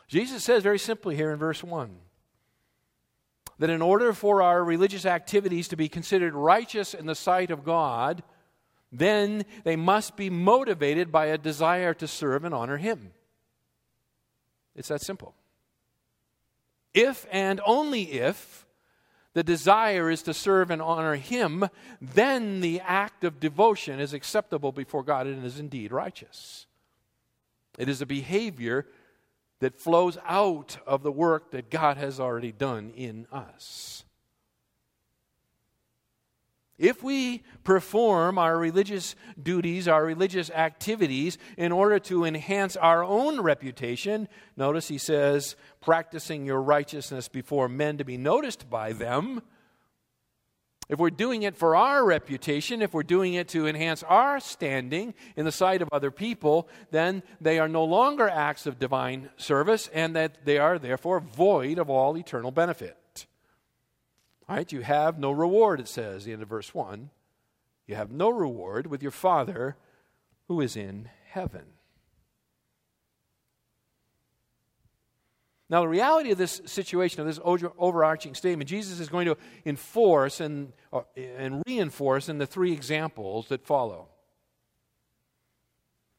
Jesus 0.07 0.45
says 0.45 0.63
very 0.63 0.79
simply 0.79 1.17
here 1.17 1.31
in 1.31 1.39
verse 1.39 1.61
1 1.61 1.93
that 3.59 3.69
in 3.69 3.81
order 3.81 4.13
for 4.13 4.41
our 4.41 4.63
religious 4.63 5.05
activities 5.05 5.67
to 5.67 5.75
be 5.75 5.89
considered 5.89 6.33
righteous 6.33 6.93
in 6.93 7.05
the 7.05 7.15
sight 7.15 7.51
of 7.51 7.65
God, 7.65 8.23
then 8.91 9.45
they 9.63 9.75
must 9.75 10.15
be 10.15 10.29
motivated 10.29 11.11
by 11.11 11.27
a 11.27 11.37
desire 11.37 11.93
to 11.95 12.07
serve 12.07 12.45
and 12.45 12.53
honor 12.53 12.77
Him. 12.77 13.11
It's 14.75 14.89
that 14.89 15.01
simple. 15.01 15.33
If 16.93 17.25
and 17.31 17.59
only 17.65 18.13
if 18.13 18.65
the 19.33 19.43
desire 19.43 20.09
is 20.09 20.23
to 20.23 20.33
serve 20.33 20.71
and 20.71 20.81
honor 20.81 21.15
Him, 21.15 21.69
then 22.01 22.61
the 22.61 22.81
act 22.81 23.23
of 23.23 23.39
devotion 23.39 23.99
is 23.99 24.13
acceptable 24.13 24.71
before 24.71 25.03
God 25.03 25.27
and 25.27 25.45
is 25.45 25.59
indeed 25.59 25.91
righteous. 25.91 26.65
It 27.77 27.89
is 27.89 28.01
a 28.01 28.05
behavior 28.05 28.87
that 29.59 29.79
flows 29.79 30.17
out 30.25 30.77
of 30.87 31.03
the 31.03 31.11
work 31.11 31.51
that 31.51 31.69
God 31.69 31.97
has 31.97 32.19
already 32.19 32.51
done 32.51 32.91
in 32.95 33.27
us. 33.31 34.03
If 36.77 37.01
we 37.01 37.43
perform 37.63 38.37
our 38.37 38.57
religious 38.57 39.15
duties, 39.41 39.87
our 39.87 40.05
religious 40.05 40.51
activities, 40.51 41.37
in 41.57 41.71
order 41.71 41.97
to 41.99 42.23
enhance 42.23 42.75
our 42.75 43.03
own 43.03 43.41
reputation, 43.41 44.27
notice 44.55 44.87
he 44.87 44.99
says, 44.99 45.55
practicing 45.81 46.45
your 46.45 46.61
righteousness 46.61 47.27
before 47.27 47.67
men 47.67 47.97
to 47.97 48.05
be 48.05 48.17
noticed 48.17 48.69
by 48.69 48.93
them, 48.93 49.41
if 50.89 50.99
we're 50.99 51.09
doing 51.09 51.43
it 51.43 51.57
for 51.57 51.75
our 51.75 52.05
reputation, 52.05 52.81
if 52.81 52.93
we're 52.93 53.03
doing 53.03 53.33
it 53.33 53.49
to 53.49 53.67
enhance 53.67 54.03
our 54.03 54.39
standing 54.39 55.13
in 55.35 55.43
the 55.43 55.51
sight 55.51 55.81
of 55.81 55.89
other 55.91 56.11
people, 56.11 56.69
then 56.91 57.23
they 57.41 57.59
are 57.59 57.67
no 57.67 57.83
longer 57.83 58.29
acts 58.29 58.65
of 58.65 58.79
divine 58.79 59.29
service 59.35 59.89
and 59.93 60.15
that 60.15 60.45
they 60.45 60.57
are 60.57 60.79
therefore 60.79 61.19
void 61.19 61.77
of 61.77 61.89
all 61.89 62.17
eternal 62.17 62.51
benefit. 62.51 62.97
All 64.49 64.55
right, 64.55 64.71
you 64.71 64.81
have 64.81 65.19
no 65.19 65.31
reward, 65.31 65.79
it 65.79 65.87
says, 65.87 66.23
the 66.23 66.33
end 66.33 66.41
of 66.41 66.47
verse 66.47 66.73
1. 66.73 67.09
You 67.85 67.95
have 67.95 68.11
no 68.11 68.29
reward 68.29 68.87
with 68.87 69.01
your 69.01 69.11
Father 69.11 69.75
who 70.47 70.61
is 70.61 70.75
in 70.77 71.09
heaven. 71.29 71.65
Now, 75.69 75.81
the 75.81 75.89
reality 75.89 76.31
of 76.31 76.37
this 76.37 76.61
situation, 76.65 77.19
of 77.19 77.27
this 77.27 77.39
overarching 77.43 78.35
statement, 78.35 78.69
Jesus 78.69 79.01
is 79.01 79.09
going 79.09 79.25
to 79.25 79.35
enforce 79.65 80.39
and, 80.39 80.71
uh, 80.93 81.01
and 81.17 81.61
reinforce 81.67 82.29
in 82.29 82.37
the 82.37 82.45
three 82.45 82.71
examples 82.71 83.49
that 83.49 83.65
follow. 83.65 84.07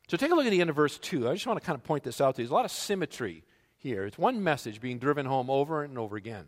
So 0.09 0.19
take 0.19 0.33
a 0.33 0.35
look 0.35 0.45
at 0.45 0.51
the 0.51 0.61
end 0.61 0.69
of 0.69 0.77
verse 0.77 0.99
2. 0.99 1.29
I 1.29 1.33
just 1.33 1.47
want 1.47 1.59
to 1.61 1.65
kind 1.65 1.77
of 1.77 1.83
point 1.83 2.05
this 2.05 2.21
out 2.21 2.37
to 2.37 2.43
you. 2.43 2.47
There's 2.47 2.51
a 2.51 2.55
lot 2.55 2.67
of 2.67 2.71
symmetry 2.71 3.43
here. 3.79 4.05
It's 4.05 4.19
one 4.19 4.43
message 4.45 4.83
being 4.83 4.99
driven 4.99 5.25
home 5.25 5.49
over 5.49 5.83
and 5.83 5.99
over 5.99 6.17
again. 6.17 6.47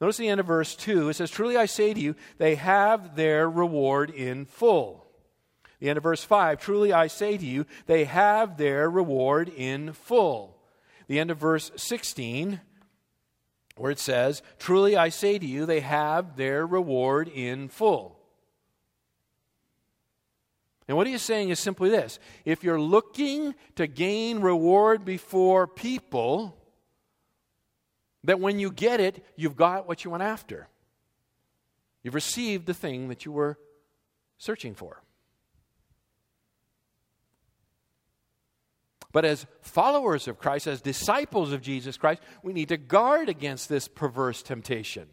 Notice 0.00 0.16
the 0.16 0.28
end 0.28 0.40
of 0.40 0.46
verse 0.46 0.74
2. 0.76 1.10
It 1.10 1.14
says, 1.14 1.30
Truly 1.30 1.56
I 1.56 1.66
say 1.66 1.92
to 1.92 2.00
you, 2.00 2.16
they 2.38 2.54
have 2.54 3.16
their 3.16 3.48
reward 3.48 4.10
in 4.10 4.46
full. 4.46 5.06
The 5.78 5.88
end 5.88 5.96
of 5.96 6.02
verse 6.02 6.24
5 6.24 6.58
Truly 6.58 6.92
I 6.92 7.06
say 7.06 7.36
to 7.36 7.46
you, 7.46 7.66
they 7.86 8.04
have 8.04 8.56
their 8.56 8.88
reward 8.88 9.48
in 9.48 9.92
full. 9.92 10.56
The 11.06 11.18
end 11.18 11.30
of 11.30 11.38
verse 11.38 11.72
16, 11.76 12.60
where 13.76 13.90
it 13.90 13.98
says, 13.98 14.42
Truly 14.58 14.96
I 14.96 15.08
say 15.08 15.38
to 15.38 15.46
you, 15.46 15.66
they 15.66 15.80
have 15.80 16.36
their 16.36 16.66
reward 16.66 17.28
in 17.28 17.68
full. 17.68 18.16
And 20.86 20.96
what 20.96 21.06
he 21.06 21.12
is 21.12 21.22
saying 21.22 21.50
is 21.50 21.60
simply 21.60 21.90
this 21.90 22.18
if 22.44 22.64
you're 22.64 22.80
looking 22.80 23.54
to 23.76 23.86
gain 23.86 24.40
reward 24.40 25.04
before 25.04 25.66
people, 25.66 26.59
that 28.24 28.40
when 28.40 28.58
you 28.58 28.70
get 28.70 29.00
it, 29.00 29.24
you've 29.36 29.56
got 29.56 29.88
what 29.88 30.04
you 30.04 30.10
went 30.10 30.22
after. 30.22 30.68
You've 32.02 32.14
received 32.14 32.66
the 32.66 32.74
thing 32.74 33.08
that 33.08 33.24
you 33.24 33.32
were 33.32 33.58
searching 34.38 34.74
for. 34.74 35.02
But 39.12 39.24
as 39.24 39.46
followers 39.60 40.28
of 40.28 40.38
Christ, 40.38 40.66
as 40.66 40.80
disciples 40.80 41.52
of 41.52 41.62
Jesus 41.62 41.96
Christ, 41.96 42.22
we 42.42 42.52
need 42.52 42.68
to 42.68 42.76
guard 42.76 43.28
against 43.28 43.68
this 43.68 43.88
perverse 43.88 44.42
temptation. 44.42 45.08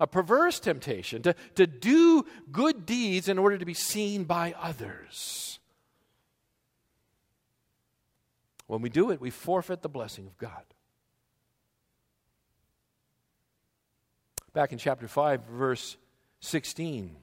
A 0.00 0.06
perverse 0.06 0.58
temptation 0.58 1.22
to, 1.22 1.34
to 1.54 1.66
do 1.66 2.24
good 2.50 2.86
deeds 2.86 3.28
in 3.28 3.38
order 3.38 3.58
to 3.58 3.64
be 3.64 3.74
seen 3.74 4.24
by 4.24 4.54
others. 4.60 5.60
When 8.66 8.80
we 8.80 8.88
do 8.88 9.10
it, 9.10 9.20
we 9.20 9.30
forfeit 9.30 9.82
the 9.82 9.88
blessing 9.88 10.26
of 10.26 10.38
God. 10.38 10.64
Back 14.52 14.72
in 14.72 14.78
chapter 14.78 15.08
5, 15.08 15.44
verse 15.44 15.96
16. 16.40 17.16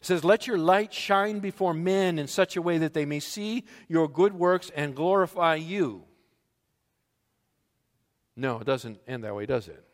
It 0.00 0.06
says, 0.06 0.24
Let 0.24 0.46
your 0.46 0.58
light 0.58 0.92
shine 0.92 1.40
before 1.40 1.74
men 1.74 2.18
in 2.18 2.26
such 2.26 2.56
a 2.56 2.62
way 2.62 2.78
that 2.78 2.94
they 2.94 3.04
may 3.04 3.20
see 3.20 3.64
your 3.88 4.08
good 4.08 4.34
works 4.34 4.70
and 4.74 4.94
glorify 4.94 5.56
you. 5.56 6.04
No, 8.36 8.58
it 8.60 8.64
doesn't 8.64 9.00
end 9.06 9.24
that 9.24 9.34
way, 9.34 9.46
does 9.46 9.68
it? 9.68 9.84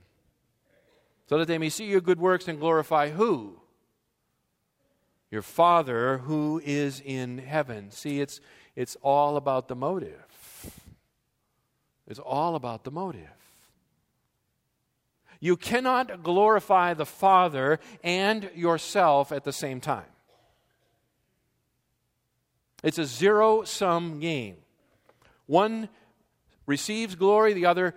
So 1.29 1.39
that 1.39 1.49
they 1.49 1.59
may 1.59 1.71
see 1.71 1.87
your 1.87 2.01
good 2.01 2.21
works 2.21 2.47
and 2.47 2.61
glorify 2.61 3.11
who? 3.11 3.61
Your 5.31 5.43
Father 5.43 6.19
who 6.19 6.61
is 6.65 7.03
in 7.05 7.39
heaven. 7.39 7.91
See, 7.91 8.21
it's, 8.21 8.41
it's 8.77 8.97
all 9.03 9.37
about 9.37 9.67
the 9.67 9.75
motive. 9.75 10.71
It's 12.07 12.21
all 12.21 12.55
about 12.55 12.85
the 12.85 12.93
motive. 12.93 13.46
You 15.41 15.57
cannot 15.57 16.23
glorify 16.23 16.95
the 16.95 17.07
Father 17.07 17.79
and 18.03 18.51
yourself 18.55 19.33
at 19.33 19.45
the 19.45 19.53
same 19.53 19.81
time. 19.81 20.05
It's 22.83 22.99
a 22.99 23.05
zero 23.05 23.65
sum 23.65 24.21
game. 24.21 24.57
One 25.47 25.89
receives 26.67 27.15
glory, 27.15 27.53
the 27.53 27.67
other 27.67 27.95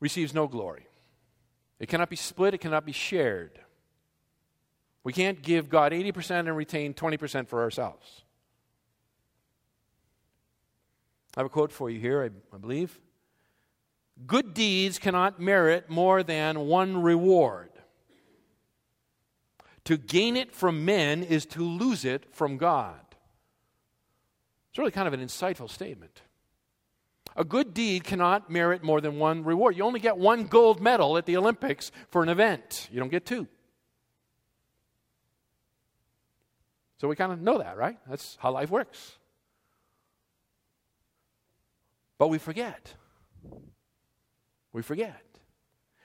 receives 0.00 0.34
no 0.34 0.46
glory. 0.46 0.86
It 1.78 1.88
cannot 1.88 2.10
be 2.10 2.16
split, 2.16 2.54
it 2.54 2.58
cannot 2.58 2.84
be 2.84 2.92
shared. 2.92 3.58
We 5.04 5.12
can't 5.12 5.42
give 5.42 5.68
God 5.68 5.92
80% 5.92 6.30
and 6.30 6.56
retain 6.56 6.94
20% 6.94 7.48
for 7.48 7.62
ourselves. 7.62 8.22
I 11.36 11.40
have 11.40 11.46
a 11.46 11.50
quote 11.50 11.72
for 11.72 11.90
you 11.90 11.98
here, 11.98 12.22
I, 12.22 12.54
I 12.54 12.58
believe. 12.58 13.00
Good 14.26 14.54
deeds 14.54 14.98
cannot 14.98 15.40
merit 15.40 15.88
more 15.88 16.22
than 16.22 16.66
one 16.66 17.02
reward. 17.02 17.70
To 19.84 19.96
gain 19.96 20.36
it 20.36 20.54
from 20.54 20.84
men 20.84 21.22
is 21.22 21.46
to 21.46 21.64
lose 21.64 22.04
it 22.04 22.34
from 22.34 22.56
God. 22.56 23.00
It's 24.70 24.78
really 24.78 24.92
kind 24.92 25.08
of 25.08 25.14
an 25.14 25.20
insightful 25.20 25.68
statement. 25.68 26.22
A 27.34 27.44
good 27.44 27.74
deed 27.74 28.04
cannot 28.04 28.50
merit 28.50 28.82
more 28.82 29.00
than 29.00 29.18
one 29.18 29.42
reward. 29.42 29.76
You 29.76 29.84
only 29.84 30.00
get 30.00 30.18
one 30.18 30.44
gold 30.44 30.80
medal 30.80 31.16
at 31.16 31.26
the 31.26 31.36
Olympics 31.36 31.90
for 32.10 32.22
an 32.22 32.28
event, 32.28 32.88
you 32.92 33.00
don't 33.00 33.10
get 33.10 33.26
two. 33.26 33.48
So 36.98 37.08
we 37.08 37.16
kind 37.16 37.32
of 37.32 37.40
know 37.40 37.58
that, 37.58 37.76
right? 37.76 37.98
That's 38.08 38.38
how 38.40 38.52
life 38.52 38.70
works. 38.70 39.18
But 42.18 42.28
we 42.28 42.38
forget 42.38 42.94
we 44.72 44.82
forget. 44.82 45.22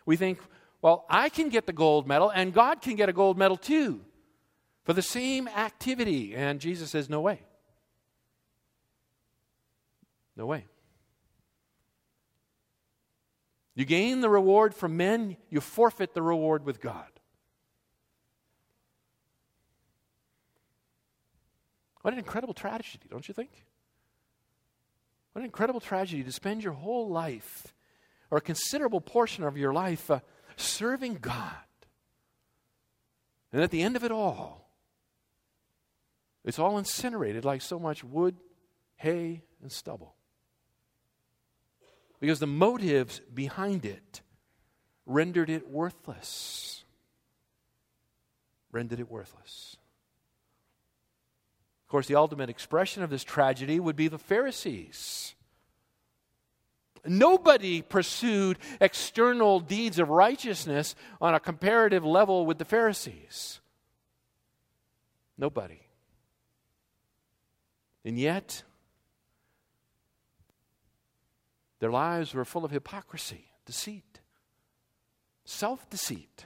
We 0.06 0.16
think, 0.16 0.40
well, 0.82 1.06
I 1.10 1.30
can 1.30 1.50
get 1.50 1.66
the 1.66 1.74
gold 1.74 2.08
medal 2.08 2.30
and 2.30 2.54
God 2.54 2.82
can 2.82 2.96
get 2.96 3.10
a 3.10 3.14
gold 3.14 3.38
medal 3.38 3.58
too 3.58 4.02
for 4.84 4.94
the 4.94 5.02
same 5.02 5.48
activity. 5.48 6.36
And 6.36 6.60
Jesus 6.60 6.92
says, 6.92 7.10
no 7.10 7.22
way. 7.22 7.42
No 10.36 10.46
way. 10.46 10.66
You 13.76 13.86
gain 13.86 14.22
the 14.22 14.30
reward 14.30 14.74
from 14.74 14.98
men, 14.98 15.38
you 15.50 15.62
forfeit 15.62 16.14
the 16.14 16.22
reward 16.22 16.66
with 16.66 16.82
God. 16.82 17.06
What 22.02 22.14
an 22.14 22.20
incredible 22.20 22.54
tragedy, 22.54 23.06
don't 23.10 23.28
you 23.28 23.34
think? 23.34 23.52
What 25.34 25.42
an 25.42 25.46
incredible 25.46 25.80
tragedy 25.80 26.24
to 26.24 26.32
spend 26.32 26.64
your 26.64 26.74
whole 26.74 27.10
life 27.10 27.74
or 28.30 28.38
a 28.38 28.42
considerable 28.42 29.02
portion 29.02 29.44
of 29.44 29.58
your 29.58 29.74
life 29.74 30.10
uh, 30.12 30.20
serving 30.56 31.16
God. 31.16 31.54
And 33.52 33.62
at 33.62 33.72
the 33.72 33.82
end 33.82 33.96
of 33.96 34.04
it 34.04 34.12
all, 34.12 34.70
it's 36.44 36.60
all 36.60 36.78
incinerated 36.78 37.46
like 37.46 37.62
so 37.62 37.80
much 37.80 38.04
wood, 38.04 38.36
hay, 38.96 39.42
and 39.62 39.72
stubble. 39.72 40.16
Because 42.20 42.40
the 42.40 42.48
motives 42.48 43.22
behind 43.34 43.86
it 43.86 44.22
rendered 45.06 45.50
it 45.50 45.70
worthless. 45.70 46.84
Rendered 48.72 49.00
it 49.00 49.10
worthless. 49.10 49.78
Of 51.86 51.92
course, 51.92 52.08
the 52.08 52.16
ultimate 52.16 52.50
expression 52.50 53.02
of 53.02 53.10
this 53.10 53.24
tragedy 53.24 53.80
would 53.80 53.96
be 53.96 54.10
the 54.10 54.18
Pharisees. 54.18 55.36
Nobody 57.08 57.82
pursued 57.82 58.58
external 58.82 59.60
deeds 59.60 60.00
of 60.00 60.10
righteousness 60.10 60.96
on 61.22 61.34
a 61.34 61.40
comparative 61.40 62.06
level 62.06 62.46
with 62.46 62.58
the 62.58 62.66
Pharisees. 62.66 63.60
Nobody. 65.38 65.82
And 68.04 68.18
yet, 68.18 68.64
their 71.80 71.92
lives 71.92 72.34
were 72.34 72.46
full 72.46 72.66
of 72.66 72.72
hypocrisy, 72.72 73.46
deceit, 73.66 74.22
self 75.46 75.90
deceit. 75.90 76.46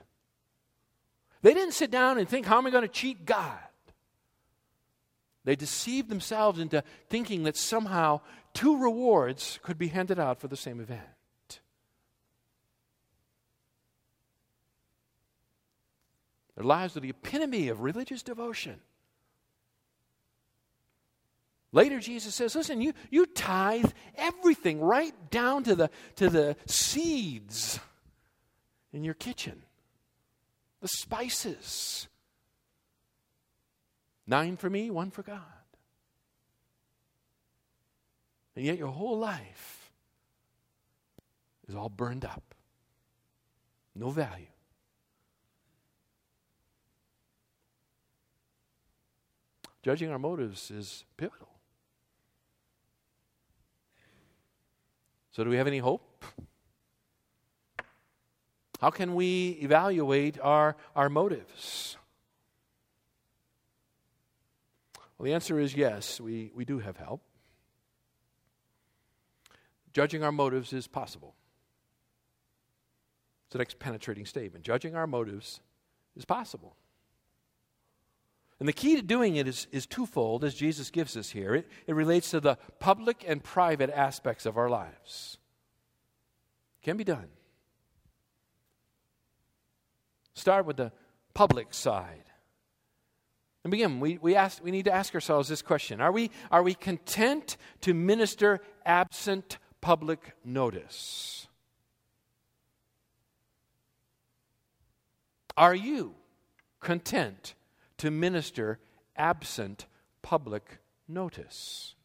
They 1.41 1.53
didn't 1.53 1.73
sit 1.73 1.89
down 1.89 2.17
and 2.17 2.27
think, 2.27 2.45
how 2.45 2.57
am 2.57 2.67
I 2.67 2.69
going 2.69 2.83
to 2.83 2.87
cheat 2.87 3.25
God? 3.25 3.57
They 5.43 5.55
deceived 5.55 6.09
themselves 6.09 6.59
into 6.59 6.83
thinking 7.09 7.43
that 7.43 7.57
somehow 7.57 8.21
two 8.53 8.77
rewards 8.77 9.59
could 9.63 9.77
be 9.77 9.87
handed 9.87 10.19
out 10.19 10.39
for 10.39 10.47
the 10.47 10.57
same 10.57 10.79
event. 10.79 11.01
Their 16.55 16.65
lives 16.65 16.95
are 16.95 16.99
the 16.99 17.09
epitome 17.09 17.69
of 17.69 17.81
religious 17.81 18.21
devotion. 18.21 18.79
Later, 21.71 21.99
Jesus 21.99 22.35
says, 22.35 22.53
Listen, 22.53 22.81
you, 22.81 22.93
you 23.09 23.25
tithe 23.25 23.91
everything 24.15 24.81
right 24.81 25.13
down 25.29 25.63
to 25.63 25.75
the, 25.75 25.89
to 26.17 26.29
the 26.29 26.55
seeds 26.65 27.79
in 28.91 29.03
your 29.03 29.13
kitchen, 29.13 29.63
the 30.81 30.89
spices. 30.89 32.07
Nine 34.27 34.57
for 34.57 34.69
me, 34.69 34.89
one 34.89 35.11
for 35.11 35.23
God. 35.23 35.41
And 38.55 38.65
yet 38.65 38.77
your 38.77 38.89
whole 38.89 39.17
life 39.17 39.91
is 41.67 41.75
all 41.75 41.89
burned 41.89 42.25
up. 42.25 42.53
No 43.95 44.09
value. 44.09 44.45
Judging 49.83 50.11
our 50.11 50.19
motives 50.19 50.69
is 50.69 51.05
pivotal. 51.17 51.47
So, 55.31 55.43
do 55.43 55.49
we 55.49 55.55
have 55.55 55.67
any 55.67 55.79
hope? 55.79 56.25
How 58.79 58.89
can 58.89 59.15
we 59.15 59.51
evaluate 59.61 60.39
our, 60.39 60.75
our 60.95 61.09
motives? 61.09 61.97
Well, 65.17 65.25
the 65.25 65.33
answer 65.33 65.59
is 65.59 65.75
yes, 65.75 66.19
we, 66.19 66.51
we 66.53 66.65
do 66.65 66.79
have 66.79 66.97
help. 66.97 67.21
Judging 69.93 70.23
our 70.23 70.31
motives 70.31 70.73
is 70.73 70.87
possible. 70.87 71.35
It's 73.45 73.53
the 73.53 73.59
next 73.59 73.79
penetrating 73.79 74.25
statement. 74.25 74.63
Judging 74.63 74.95
our 74.95 75.07
motives 75.07 75.59
is 76.15 76.25
possible. 76.25 76.75
And 78.59 78.67
the 78.67 78.73
key 78.73 78.95
to 78.95 79.01
doing 79.01 79.37
it 79.37 79.47
is, 79.47 79.67
is 79.71 79.87
twofold, 79.87 80.43
as 80.43 80.53
Jesus 80.53 80.91
gives 80.91 81.17
us 81.17 81.31
here. 81.31 81.55
It, 81.55 81.67
it 81.87 81.95
relates 81.95 82.29
to 82.31 82.39
the 82.39 82.57
public 82.79 83.25
and 83.27 83.43
private 83.43 83.89
aspects 83.89 84.45
of 84.45 84.55
our 84.55 84.69
lives. 84.69 85.39
Can 86.83 86.95
be 86.95 87.03
done. 87.03 87.27
Start 90.35 90.65
with 90.65 90.77
the 90.77 90.91
public 91.33 91.73
side. 91.73 92.23
And 93.63 93.71
begin, 93.71 93.99
we, 93.99 94.17
we, 94.21 94.35
ask, 94.35 94.63
we 94.63 94.71
need 94.71 94.85
to 94.85 94.93
ask 94.93 95.13
ourselves 95.13 95.49
this 95.49 95.61
question 95.61 95.99
Are 96.01 96.11
we, 96.11 96.31
are 96.51 96.63
we 96.63 96.73
content 96.73 97.57
to 97.81 97.93
minister 97.93 98.61
absent 98.85 99.57
public 99.81 100.33
notice? 100.45 101.47
Are 105.57 105.75
you 105.75 106.15
content 106.79 107.55
to 107.97 108.09
minister 108.09 108.79
absent 109.15 109.85
public 110.21 110.79
notice. 111.07 111.95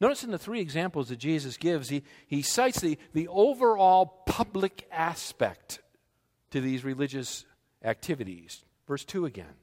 Notice 0.00 0.22
in 0.22 0.30
the 0.30 0.38
three 0.38 0.60
examples 0.60 1.08
that 1.08 1.18
Jesus 1.18 1.56
gives, 1.56 1.88
he, 1.88 2.04
he 2.26 2.40
cites 2.40 2.80
the, 2.80 2.98
the 3.12 3.26
overall 3.28 4.06
public 4.26 4.86
aspect 4.92 5.80
to 6.52 6.60
these 6.60 6.84
religious 6.84 7.44
activities. 7.84 8.64
Verse 8.86 9.04
2 9.04 9.26
again. 9.26 9.54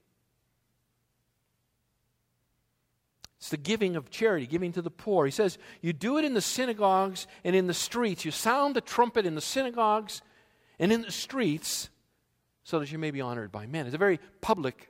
It's 3.46 3.52
the 3.52 3.58
giving 3.58 3.96
of 3.96 4.10
charity, 4.10 4.48
giving 4.48 4.72
to 4.72 4.82
the 4.82 4.90
poor. 4.90 5.26
He 5.26 5.32
says, 5.32 5.60
You 5.80 5.94
do 5.94 6.18
it 6.18 6.26
in 6.26 6.34
the 6.34 6.42
synagogues 6.42 7.28
and 7.44 7.56
in 7.56 7.68
the 7.68 7.76
streets. 7.76 8.26
You 8.26 8.32
sound 8.32 8.76
the 8.76 8.82
trumpet 8.82 9.24
in 9.24 9.36
the 9.36 9.40
synagogues 9.40 10.24
and 10.80 10.92
in 10.92 11.04
the 11.04 11.12
streets 11.12 11.92
so 12.64 12.80
that 12.80 12.92
you 12.92 12.98
may 12.98 13.12
be 13.12 13.22
honored 13.22 13.52
by 13.52 13.68
men. 13.68 13.86
It's 13.86 13.94
a 13.94 14.00
very 14.00 14.20
public 14.42 14.90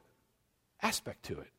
aspect 0.81 1.23
to 1.23 1.37
it. 1.37 1.51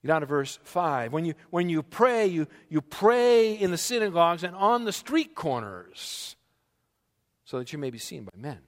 Get 0.00 0.08
down 0.08 0.22
to 0.22 0.26
verse 0.26 0.58
5. 0.64 1.12
When 1.12 1.26
you, 1.26 1.34
when 1.50 1.68
you 1.68 1.82
pray, 1.82 2.26
you, 2.26 2.46
you 2.70 2.80
pray 2.80 3.52
in 3.52 3.70
the 3.70 3.76
synagogues 3.76 4.42
and 4.42 4.56
on 4.56 4.86
the 4.86 4.92
street 4.92 5.34
corners 5.34 6.34
so 7.44 7.58
that 7.58 7.74
you 7.74 7.78
may 7.78 7.90
be 7.90 7.98
seen 7.98 8.24
by 8.24 8.32
men. 8.34 8.60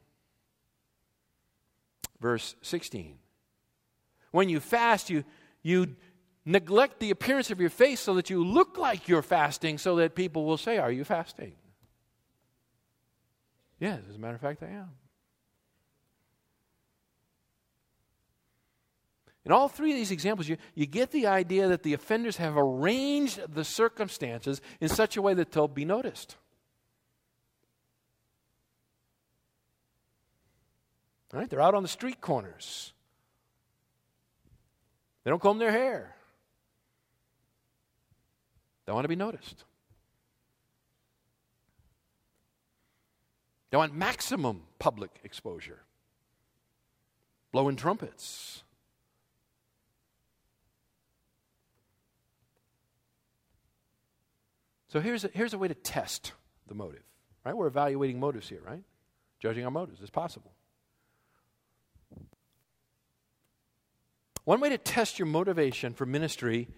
Verse 2.20 2.56
16. 2.60 3.16
When 4.30 4.50
you 4.50 4.60
fast, 4.60 5.08
you, 5.08 5.24
you 5.62 5.96
neglect 6.44 6.98
the 7.00 7.10
appearance 7.10 7.50
of 7.50 7.60
your 7.60 7.70
face 7.70 8.00
so 8.00 8.14
that 8.14 8.30
you 8.30 8.44
look 8.44 8.78
like 8.78 9.08
you're 9.08 9.22
fasting, 9.22 9.78
so 9.78 9.96
that 9.96 10.14
people 10.14 10.44
will 10.44 10.56
say, 10.56 10.78
Are 10.78 10.90
you 10.90 11.04
fasting? 11.04 11.52
Yes, 13.78 14.00
as 14.08 14.16
a 14.16 14.18
matter 14.18 14.34
of 14.34 14.40
fact, 14.40 14.62
I 14.62 14.70
am. 14.70 14.90
In 19.44 19.52
all 19.52 19.68
three 19.68 19.92
of 19.92 19.96
these 19.96 20.10
examples, 20.10 20.48
you, 20.48 20.58
you 20.74 20.84
get 20.84 21.10
the 21.10 21.26
idea 21.26 21.68
that 21.68 21.82
the 21.82 21.94
offenders 21.94 22.36
have 22.36 22.56
arranged 22.56 23.40
the 23.54 23.64
circumstances 23.64 24.60
in 24.78 24.90
such 24.90 25.16
a 25.16 25.22
way 25.22 25.32
that 25.32 25.52
they'll 25.52 25.68
be 25.68 25.86
noticed. 25.86 26.36
Right, 31.32 31.48
they're 31.48 31.62
out 31.62 31.74
on 31.74 31.82
the 31.82 31.88
street 31.88 32.20
corners. 32.20 32.92
They 35.28 35.30
don't 35.30 35.42
comb 35.42 35.58
their 35.58 35.72
hair. 35.72 36.16
They 38.86 38.92
want 38.94 39.04
to 39.04 39.10
be 39.10 39.14
noticed. 39.14 39.62
They 43.68 43.76
want 43.76 43.94
maximum 43.94 44.62
public 44.78 45.10
exposure, 45.24 45.80
blowing 47.52 47.76
trumpets. 47.76 48.62
So 54.86 55.00
here's 55.00 55.24
a, 55.24 55.30
here's 55.34 55.52
a 55.52 55.58
way 55.58 55.68
to 55.68 55.74
test 55.74 56.32
the 56.68 56.74
motive. 56.74 57.02
Right? 57.44 57.54
We're 57.54 57.66
evaluating 57.66 58.18
motives 58.18 58.48
here, 58.48 58.62
right? 58.66 58.82
Judging 59.40 59.66
our 59.66 59.70
motives 59.70 60.00
is 60.00 60.08
possible. 60.08 60.52
One 64.48 64.60
way 64.60 64.70
to 64.70 64.78
test 64.78 65.18
your 65.18 65.26
motivation 65.26 65.92
for 65.92 66.06
ministry 66.06 66.68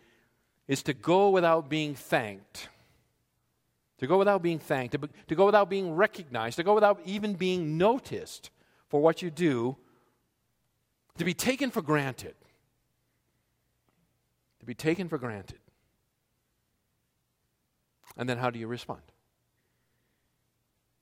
is 0.67 0.83
to 0.83 0.93
go 0.93 1.31
without 1.31 1.69
being 1.69 1.95
thanked 1.95 2.69
to 4.01 4.07
go 4.07 4.17
without 4.17 4.43
being 4.43 4.59
thanked, 4.59 4.93
to, 4.93 5.09
to 5.29 5.35
go 5.35 5.45
without 5.45 5.69
being 5.69 5.95
recognized, 5.95 6.57
to 6.57 6.63
go 6.63 6.75
without 6.75 7.01
even 7.05 7.35
being 7.35 7.77
noticed 7.77 8.51
for 8.89 9.01
what 9.01 9.21
you 9.21 9.31
do, 9.31 9.77
to 11.19 11.25
be 11.25 11.35
taken 11.35 11.71
for 11.71 11.83
granted. 11.83 12.35
To 14.61 14.67
be 14.67 14.75
taken 14.75 15.11
for 15.11 15.19
granted. 15.19 15.59
And 18.17 18.27
then 18.27 18.39
how 18.39 18.49
do 18.49 18.59
you 18.59 18.67
respond? 18.67 19.03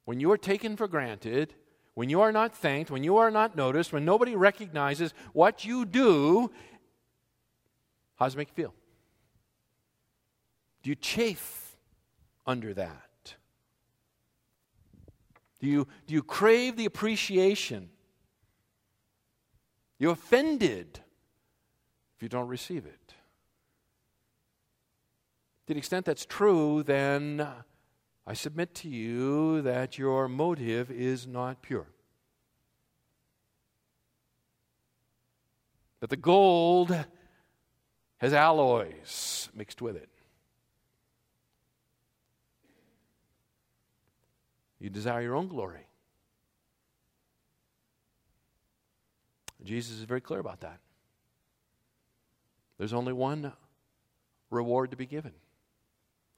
When 0.04 0.18
you 0.18 0.32
are 0.32 0.38
taken 0.38 0.76
for 0.76 0.88
granted, 0.88 1.54
when 1.98 2.08
you 2.08 2.20
are 2.20 2.30
not 2.30 2.54
thanked, 2.54 2.90
when 2.90 3.02
you 3.02 3.16
are 3.16 3.30
not 3.30 3.56
noticed, 3.56 3.92
when 3.92 4.04
nobody 4.04 4.36
recognizes 4.36 5.12
what 5.32 5.64
you 5.64 5.84
do, 5.84 6.48
how 8.14 8.26
does 8.26 8.34
it 8.34 8.38
make 8.38 8.48
you 8.48 8.54
feel? 8.54 8.74
Do 10.82 10.90
you 10.90 10.94
chafe? 10.94 11.68
under 12.48 12.72
that? 12.72 13.34
Do 15.60 15.66
you, 15.66 15.86
do 16.06 16.14
you 16.14 16.22
crave 16.22 16.76
the 16.76 16.86
appreciation? 16.86 17.90
You're 19.98 20.12
offended 20.12 21.00
if 22.16 22.22
you 22.22 22.28
don't 22.28 22.48
receive 22.48 22.86
it. 22.86 23.14
To 25.66 25.74
the 25.74 25.78
extent 25.78 26.06
that's 26.06 26.24
true, 26.24 26.82
then 26.82 27.46
I 28.28 28.34
submit 28.34 28.74
to 28.74 28.90
you 28.90 29.62
that 29.62 29.96
your 29.96 30.28
motive 30.28 30.90
is 30.90 31.26
not 31.26 31.62
pure. 31.62 31.86
That 36.00 36.10
the 36.10 36.16
gold 36.18 36.94
has 38.18 38.34
alloys 38.34 39.48
mixed 39.54 39.80
with 39.80 39.96
it. 39.96 40.10
You 44.78 44.90
desire 44.90 45.22
your 45.22 45.34
own 45.34 45.48
glory. 45.48 45.86
Jesus 49.64 49.96
is 49.96 50.02
very 50.02 50.20
clear 50.20 50.38
about 50.38 50.60
that. 50.60 50.80
There's 52.76 52.92
only 52.92 53.14
one 53.14 53.54
reward 54.50 54.90
to 54.90 54.98
be 54.98 55.06
given. 55.06 55.32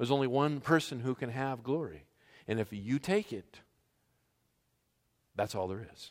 There's 0.01 0.11
only 0.11 0.29
one 0.29 0.61
person 0.61 1.01
who 1.01 1.15
can 1.15 1.29
have 1.29 1.63
glory. 1.63 2.05
And 2.49 2.59
if 2.59 2.73
you 2.73 2.99
take 2.99 3.35
it, 3.35 3.61
that's 5.37 5.55
all 5.55 5.69
there 5.69 5.87
is. 5.93 6.11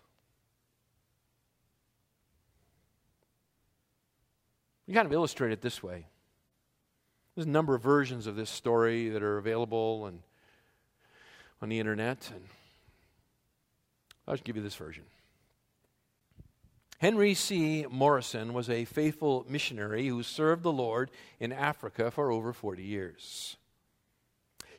You 4.85 4.93
kind 4.93 5.07
of 5.07 5.11
illustrate 5.11 5.51
it 5.51 5.61
this 5.61 5.81
way. 5.81 6.05
There's 7.33 7.47
a 7.47 7.49
number 7.49 7.73
of 7.73 7.81
versions 7.81 8.27
of 8.27 8.35
this 8.35 8.51
story 8.51 9.09
that 9.09 9.23
are 9.23 9.39
available, 9.39 10.05
and 10.05 10.19
on 11.59 11.69
the 11.69 11.79
internet. 11.79 12.29
And 12.31 12.43
I'll 14.27 14.35
just 14.35 14.43
give 14.43 14.55
you 14.55 14.61
this 14.61 14.75
version. 14.75 15.05
Henry 16.99 17.33
C. 17.33 17.87
Morrison 17.89 18.53
was 18.53 18.69
a 18.69 18.85
faithful 18.85 19.47
missionary 19.49 20.07
who 20.09 20.21
served 20.21 20.61
the 20.61 20.71
Lord 20.71 21.09
in 21.39 21.51
Africa 21.51 22.11
for 22.11 22.31
over 22.31 22.53
40 22.53 22.83
years. 22.83 23.55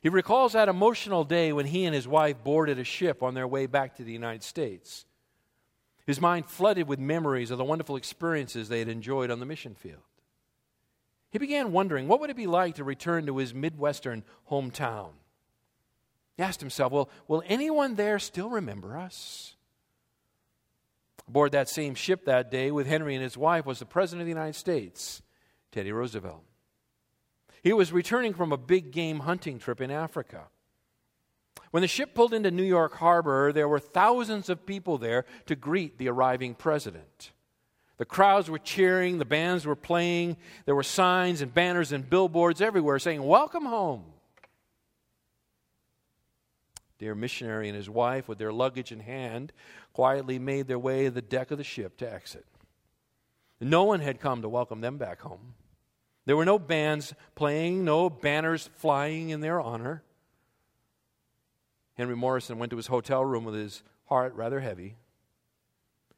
He 0.01 0.09
recalls 0.09 0.53
that 0.53 0.69
emotional 0.69 1.23
day 1.23 1.53
when 1.53 1.67
he 1.67 1.85
and 1.85 1.95
his 1.95 2.07
wife 2.07 2.43
boarded 2.43 2.79
a 2.79 2.83
ship 2.83 3.21
on 3.21 3.33
their 3.33 3.47
way 3.47 3.67
back 3.67 3.95
to 3.97 4.03
the 4.03 4.11
United 4.11 4.43
States. 4.43 5.05
His 6.05 6.19
mind 6.19 6.47
flooded 6.47 6.87
with 6.87 6.99
memories 6.99 7.51
of 7.51 7.57
the 7.57 7.63
wonderful 7.63 7.95
experiences 7.95 8.67
they 8.67 8.79
had 8.79 8.87
enjoyed 8.87 9.29
on 9.29 9.39
the 9.39 9.45
mission 9.45 9.75
field. 9.75 10.01
He 11.29 11.37
began 11.37 11.71
wondering 11.71 12.07
what 12.07 12.19
would 12.19 12.29
it 12.29 12.35
be 12.35 12.47
like 12.47 12.75
to 12.75 12.83
return 12.83 13.27
to 13.27 13.37
his 13.37 13.53
Midwestern 13.53 14.23
hometown 14.49 15.11
he 16.37 16.43
asked 16.43 16.59
himself, 16.59 16.91
well, 16.91 17.09
will 17.27 17.43
anyone 17.45 17.93
there 17.93 18.17
still 18.19 18.49
remember 18.49 18.97
us? 18.97 19.55
Aboard 21.27 21.51
that 21.51 21.69
same 21.69 21.93
ship 21.93 22.25
that 22.25 22.49
day 22.49 22.71
with 22.71 22.87
Henry 22.87 23.13
and 23.13 23.23
his 23.23 23.37
wife 23.37 23.65
was 23.65 23.77
the 23.77 23.85
President 23.85 24.21
of 24.21 24.25
the 24.25 24.31
United 24.31 24.55
States, 24.55 25.21
Teddy 25.71 25.91
Roosevelt. 25.91 26.43
He 27.63 27.73
was 27.73 27.91
returning 27.91 28.33
from 28.33 28.51
a 28.51 28.57
big 28.57 28.91
game 28.91 29.19
hunting 29.19 29.59
trip 29.59 29.81
in 29.81 29.91
Africa. 29.91 30.47
When 31.69 31.81
the 31.81 31.87
ship 31.87 32.13
pulled 32.13 32.33
into 32.33 32.51
New 32.51 32.63
York 32.63 32.95
Harbor, 32.95 33.53
there 33.53 33.67
were 33.67 33.79
thousands 33.79 34.49
of 34.49 34.65
people 34.65 34.97
there 34.97 35.25
to 35.45 35.55
greet 35.55 35.97
the 35.97 36.09
arriving 36.09 36.55
president. 36.55 37.31
The 37.97 38.05
crowds 38.05 38.49
were 38.49 38.57
cheering, 38.57 39.19
the 39.19 39.25
bands 39.25 39.65
were 39.65 39.75
playing, 39.75 40.37
there 40.65 40.75
were 40.75 40.83
signs 40.83 41.41
and 41.41 41.53
banners 41.53 41.91
and 41.91 42.09
billboards 42.09 42.59
everywhere 42.59 42.97
saying, 42.99 43.23
Welcome 43.23 43.65
home. 43.65 44.05
Dear 46.97 47.15
missionary 47.15 47.67
and 47.67 47.75
his 47.75 47.89
wife, 47.89 48.27
with 48.27 48.37
their 48.37 48.51
luggage 48.51 48.91
in 48.91 48.99
hand, 48.99 49.53
quietly 49.93 50.39
made 50.39 50.67
their 50.67 50.79
way 50.79 51.05
to 51.05 51.11
the 51.11 51.21
deck 51.21 51.51
of 51.51 51.57
the 51.57 51.63
ship 51.63 51.97
to 51.97 52.11
exit. 52.11 52.45
No 53.59 53.83
one 53.83 53.99
had 53.99 54.19
come 54.19 54.41
to 54.41 54.49
welcome 54.49 54.81
them 54.81 54.97
back 54.97 55.21
home. 55.21 55.53
There 56.25 56.37
were 56.37 56.45
no 56.45 56.59
bands 56.59 57.13
playing, 57.35 57.83
no 57.83 58.09
banners 58.09 58.69
flying 58.75 59.29
in 59.29 59.41
their 59.41 59.59
honor. 59.59 60.03
Henry 61.95 62.15
Morrison 62.15 62.59
went 62.59 62.69
to 62.71 62.77
his 62.77 62.87
hotel 62.87 63.23
room 63.25 63.43
with 63.43 63.55
his 63.55 63.83
heart 64.05 64.33
rather 64.35 64.59
heavy. 64.59 64.95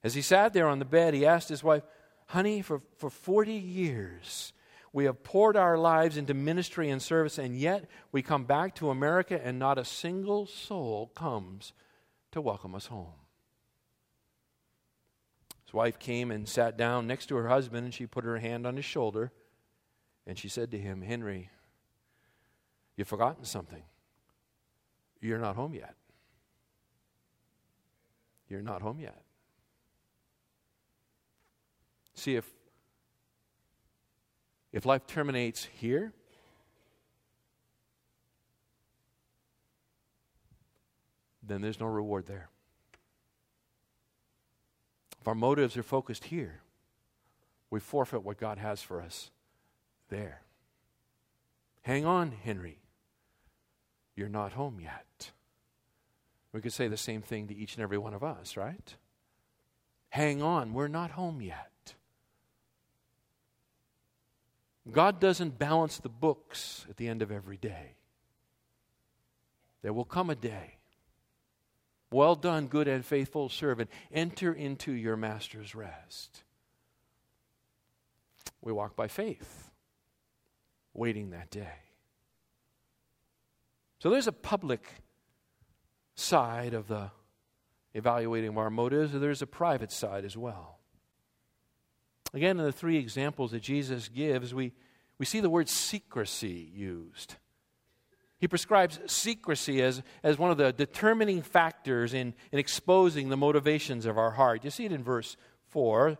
As 0.03 0.13
he 0.13 0.21
sat 0.21 0.53
there 0.53 0.67
on 0.67 0.79
the 0.79 0.85
bed, 0.85 1.13
he 1.13 1.25
asked 1.25 1.49
his 1.49 1.63
wife, 1.63 1.83
Honey, 2.27 2.61
for, 2.61 2.81
for 2.97 3.09
40 3.09 3.53
years, 3.53 4.53
we 4.91 5.05
have 5.05 5.23
poured 5.23 5.57
our 5.57 5.77
lives 5.77 6.17
into 6.17 6.33
ministry 6.33 6.89
and 6.89 7.01
service, 7.01 7.37
and 7.37 7.57
yet 7.57 7.89
we 8.11 8.21
come 8.21 8.43
back 8.43 8.75
to 8.75 8.89
America 8.89 9.39
and 9.43 9.57
not 9.57 9.77
a 9.77 9.85
single 9.85 10.45
soul 10.45 11.11
comes 11.15 11.73
to 12.31 12.41
welcome 12.41 12.75
us 12.75 12.87
home. 12.87 13.13
His 15.65 15.73
wife 15.73 15.97
came 15.97 16.31
and 16.31 16.47
sat 16.47 16.77
down 16.77 17.07
next 17.07 17.27
to 17.27 17.35
her 17.35 17.47
husband, 17.47 17.85
and 17.85 17.93
she 17.93 18.05
put 18.05 18.23
her 18.23 18.37
hand 18.37 18.67
on 18.67 18.75
his 18.75 18.85
shoulder, 18.85 19.31
and 20.25 20.37
she 20.37 20.47
said 20.47 20.71
to 20.71 20.77
him, 20.77 21.01
Henry, 21.01 21.49
you've 22.95 23.07
forgotten 23.07 23.45
something. 23.45 23.83
You're 25.19 25.39
not 25.39 25.55
home 25.55 25.73
yet. 25.73 25.95
You're 28.49 28.61
not 28.61 28.81
home 28.81 28.99
yet. 28.99 29.21
See, 32.15 32.35
if 32.35 32.45
if 34.71 34.85
life 34.85 35.05
terminates 35.05 35.65
here, 35.65 36.13
then 41.43 41.61
there's 41.61 41.79
no 41.79 41.85
reward 41.85 42.25
there. 42.25 42.49
If 45.21 45.27
our 45.27 45.35
motives 45.35 45.77
are 45.77 45.83
focused 45.83 46.25
here, 46.25 46.61
we 47.69 47.79
forfeit 47.79 48.23
what 48.23 48.37
God 48.37 48.57
has 48.57 48.81
for 48.81 48.99
us 49.01 49.29
there. 50.13 50.41
Hang 51.81 52.05
on, 52.05 52.31
Henry. 52.31 52.79
You're 54.15 54.29
not 54.29 54.53
home 54.53 54.79
yet. 54.79 55.31
We 56.53 56.61
could 56.61 56.71
say 56.71 56.87
the 56.87 56.97
same 56.97 57.21
thing 57.21 57.47
to 57.47 57.55
each 57.55 57.75
and 57.75 57.83
every 57.83 57.97
one 57.97 58.13
of 58.13 58.23
us, 58.23 58.55
right? 58.55 58.95
Hang 60.09 60.41
on, 60.41 60.73
we're 60.73 60.87
not 60.87 61.11
home 61.11 61.41
yet. 61.41 61.95
God 64.91 65.19
doesn't 65.19 65.57
balance 65.57 65.97
the 65.97 66.09
books 66.09 66.85
at 66.89 66.97
the 66.97 67.07
end 67.07 67.21
of 67.21 67.31
every 67.31 67.57
day. 67.57 67.95
There 69.81 69.93
will 69.93 70.05
come 70.05 70.29
a 70.29 70.35
day. 70.35 70.77
Well 72.11 72.35
done, 72.35 72.67
good 72.67 72.87
and 72.87 73.03
faithful 73.03 73.49
servant. 73.49 73.89
Enter 74.11 74.53
into 74.53 74.91
your 74.91 75.17
master's 75.17 75.73
rest. 75.73 76.43
We 78.61 78.71
walk 78.71 78.95
by 78.95 79.07
faith, 79.07 79.71
waiting 80.93 81.31
that 81.31 81.49
day. 81.49 81.79
So 83.99 84.09
there's 84.09 84.27
a 84.27 84.33
public 84.33 84.85
side 86.15 86.73
of 86.73 86.87
the 86.87 87.09
evaluating 87.93 88.49
of 88.49 88.57
our 88.57 88.69
motives, 88.69 89.13
and 89.13 89.23
there's 89.23 89.41
a 89.41 89.47
private 89.47 89.91
side 89.91 90.25
as 90.25 90.35
well. 90.35 90.79
Again, 92.33 92.59
in 92.59 92.65
the 92.65 92.71
three 92.71 92.97
examples 92.97 93.51
that 93.51 93.61
Jesus 93.61 94.09
gives, 94.09 94.53
we, 94.53 94.73
we 95.19 95.25
see 95.25 95.39
the 95.39 95.49
word 95.49 95.69
secrecy 95.69 96.69
used. 96.73 97.35
He 98.39 98.47
prescribes 98.47 98.99
secrecy 99.05 99.81
as, 99.81 100.01
as 100.21 100.37
one 100.37 100.51
of 100.51 100.57
the 100.57 100.73
determining 100.73 101.41
factors 101.41 102.13
in, 102.13 102.33
in 102.51 102.59
exposing 102.59 103.29
the 103.29 103.37
motivations 103.37 104.05
of 104.05 104.17
our 104.17 104.31
heart. 104.31 104.65
You 104.65 104.69
see 104.69 104.85
it 104.85 104.91
in 104.91 105.03
verse 105.03 105.37
4. 105.69 106.17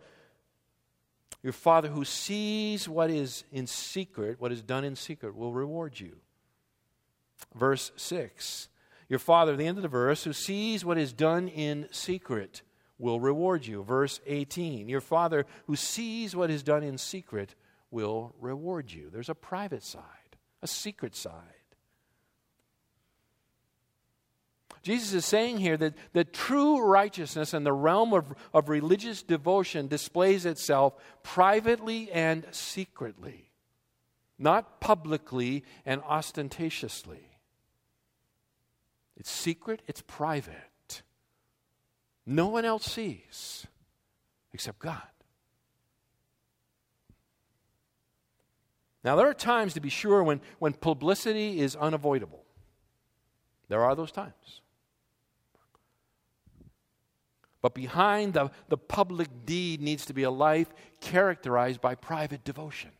Your 1.43 1.53
Father 1.53 1.89
who 1.89 2.05
sees 2.05 2.87
what 2.87 3.09
is 3.09 3.43
in 3.51 3.67
secret, 3.67 4.39
what 4.39 4.53
is 4.53 4.61
done 4.61 4.85
in 4.85 4.95
secret, 4.95 5.35
will 5.35 5.53
reward 5.53 5.99
you. 5.99 6.15
Verse 7.53 7.91
6. 7.97 8.69
Your 9.09 9.19
Father, 9.19 9.51
at 9.51 9.57
the 9.57 9.67
end 9.67 9.77
of 9.77 9.83
the 9.83 9.89
verse, 9.89 10.23
who 10.23 10.31
sees 10.33 10.85
what 10.85 10.97
is 10.97 11.11
done 11.11 11.49
in 11.49 11.87
secret, 11.91 12.61
will 12.97 13.19
reward 13.19 13.67
you. 13.67 13.83
Verse 13.83 14.21
18 14.25 14.87
Your 14.87 15.01
Father 15.01 15.45
who 15.67 15.75
sees 15.75 16.35
what 16.35 16.49
is 16.49 16.63
done 16.63 16.83
in 16.83 16.97
secret 16.97 17.55
will 17.91 18.33
reward 18.39 18.91
you. 18.91 19.09
There's 19.11 19.29
a 19.29 19.35
private 19.35 19.83
side, 19.83 20.37
a 20.61 20.67
secret 20.67 21.15
side. 21.15 21.62
Jesus 24.83 25.13
is 25.13 25.25
saying 25.25 25.59
here 25.59 25.77
that, 25.77 25.93
that 26.11 26.33
true 26.33 26.85
righteousness 26.85 27.53
in 27.53 27.63
the 27.63 27.71
realm 27.71 28.13
of, 28.13 28.33
of 28.53 28.67
religious 28.67 29.23
devotion 29.23 29.87
displays 29.87 30.45
itself 30.45 30.93
privately 31.23 32.11
and 32.11 32.45
secretly, 32.51 33.49
not 34.37 34.81
publicly 34.81 35.63
and 35.85 36.01
ostentatiously. 36.03 37.29
It's 39.15 39.31
secret, 39.31 39.81
it's 39.87 40.01
private. 40.01 41.01
No 42.25 42.47
one 42.47 42.65
else 42.65 42.85
sees 42.85 43.65
except 44.51 44.79
God. 44.79 45.01
Now, 49.01 49.15
there 49.15 49.27
are 49.27 49.33
times, 49.33 49.73
to 49.73 49.81
be 49.81 49.89
sure, 49.89 50.23
when, 50.23 50.41
when 50.59 50.73
publicity 50.73 51.59
is 51.59 51.75
unavoidable. 51.75 52.43
There 53.69 53.83
are 53.83 53.95
those 53.95 54.11
times. 54.11 54.61
But 57.63 57.73
behind 57.73 58.33
the, 58.33 58.51
the 58.67 58.77
public 58.77 59.45
deed 59.45 59.81
needs 59.81 60.05
to 60.07 60.13
be 60.13 60.23
a 60.23 60.29
life 60.29 60.67
characterized 60.99 61.79
by 61.79 61.95
private 61.95 62.43
devotion. 62.43 62.91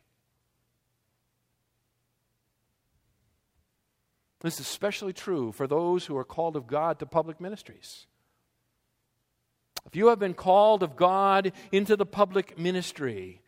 This 4.40 4.54
is 4.54 4.60
especially 4.60 5.12
true 5.12 5.52
for 5.52 5.66
those 5.66 6.06
who 6.06 6.16
are 6.16 6.24
called 6.24 6.56
of 6.56 6.66
God 6.66 6.98
to 6.98 7.06
public 7.06 7.42
ministries. 7.42 8.06
If 9.84 9.94
you 9.94 10.08
have 10.08 10.18
been 10.18 10.32
called 10.32 10.82
of 10.82 10.96
God 10.96 11.52
into 11.70 11.94
the 11.94 12.06
public 12.06 12.58
ministry, 12.58 13.42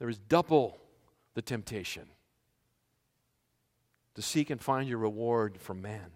there 0.00 0.08
is 0.08 0.18
double 0.18 0.76
the 1.34 1.42
temptation 1.42 2.08
to 4.16 4.22
seek 4.22 4.50
and 4.50 4.60
find 4.60 4.88
your 4.88 4.98
reward 4.98 5.60
from 5.60 5.80
man. 5.80 6.10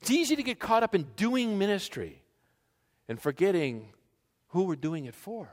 It's 0.00 0.10
easy 0.10 0.36
to 0.36 0.42
get 0.42 0.58
caught 0.60 0.82
up 0.82 0.94
in 0.94 1.04
doing 1.16 1.58
ministry 1.58 2.22
and 3.08 3.20
forgetting 3.20 3.88
who 4.48 4.64
we're 4.64 4.76
doing 4.76 5.06
it 5.06 5.14
for. 5.14 5.48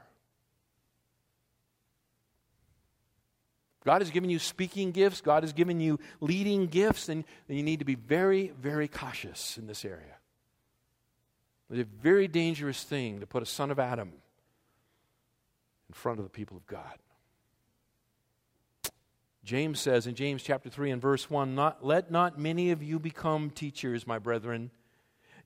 God 3.84 4.02
has 4.02 4.10
given 4.10 4.30
you 4.30 4.40
speaking 4.40 4.90
gifts, 4.90 5.20
God 5.20 5.44
has 5.44 5.52
given 5.52 5.78
you 5.78 6.00
leading 6.20 6.66
gifts, 6.66 7.08
and 7.08 7.24
you 7.46 7.62
need 7.62 7.78
to 7.78 7.84
be 7.84 7.94
very, 7.94 8.52
very 8.60 8.88
cautious 8.88 9.56
in 9.58 9.68
this 9.68 9.84
area. 9.84 10.16
It's 11.70 11.80
a 11.80 12.02
very 12.02 12.26
dangerous 12.26 12.82
thing 12.82 13.20
to 13.20 13.26
put 13.26 13.42
a 13.42 13.46
son 13.46 13.70
of 13.70 13.78
Adam 13.78 14.12
in 15.88 15.94
front 15.94 16.18
of 16.18 16.24
the 16.24 16.30
people 16.30 16.56
of 16.56 16.66
God. 16.66 16.98
James 19.46 19.78
says 19.78 20.08
in 20.08 20.16
James 20.16 20.42
chapter 20.42 20.68
3 20.68 20.90
and 20.90 21.00
verse 21.00 21.30
1 21.30 21.54
not, 21.54 21.86
Let 21.86 22.10
not 22.10 22.36
many 22.36 22.72
of 22.72 22.82
you 22.82 22.98
become 22.98 23.50
teachers, 23.50 24.04
my 24.04 24.18
brethren, 24.18 24.72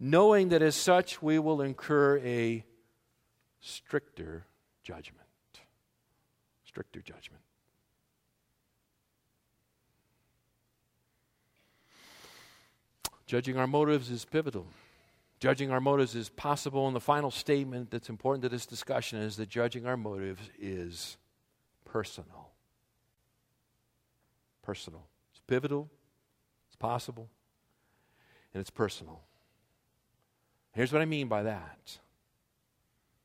knowing 0.00 0.48
that 0.48 0.62
as 0.62 0.74
such 0.74 1.20
we 1.20 1.38
will 1.38 1.60
incur 1.60 2.16
a 2.20 2.64
stricter 3.60 4.46
judgment. 4.82 5.20
Stricter 6.64 7.02
judgment. 7.02 7.42
Judging 13.26 13.58
our 13.58 13.66
motives 13.66 14.10
is 14.10 14.24
pivotal. 14.24 14.66
Judging 15.40 15.70
our 15.70 15.80
motives 15.80 16.14
is 16.14 16.30
possible. 16.30 16.86
And 16.86 16.96
the 16.96 17.00
final 17.00 17.30
statement 17.30 17.90
that's 17.90 18.08
important 18.08 18.42
to 18.44 18.48
this 18.48 18.64
discussion 18.64 19.20
is 19.20 19.36
that 19.36 19.50
judging 19.50 19.84
our 19.84 19.98
motives 19.98 20.48
is 20.58 21.18
personal. 21.84 22.39
Personal. 24.62 25.06
It's 25.32 25.40
pivotal, 25.46 25.88
it's 26.68 26.76
possible, 26.76 27.28
and 28.52 28.60
it's 28.60 28.70
personal. 28.70 29.22
Here's 30.72 30.92
what 30.92 31.02
I 31.02 31.06
mean 31.06 31.28
by 31.28 31.44
that. 31.44 31.98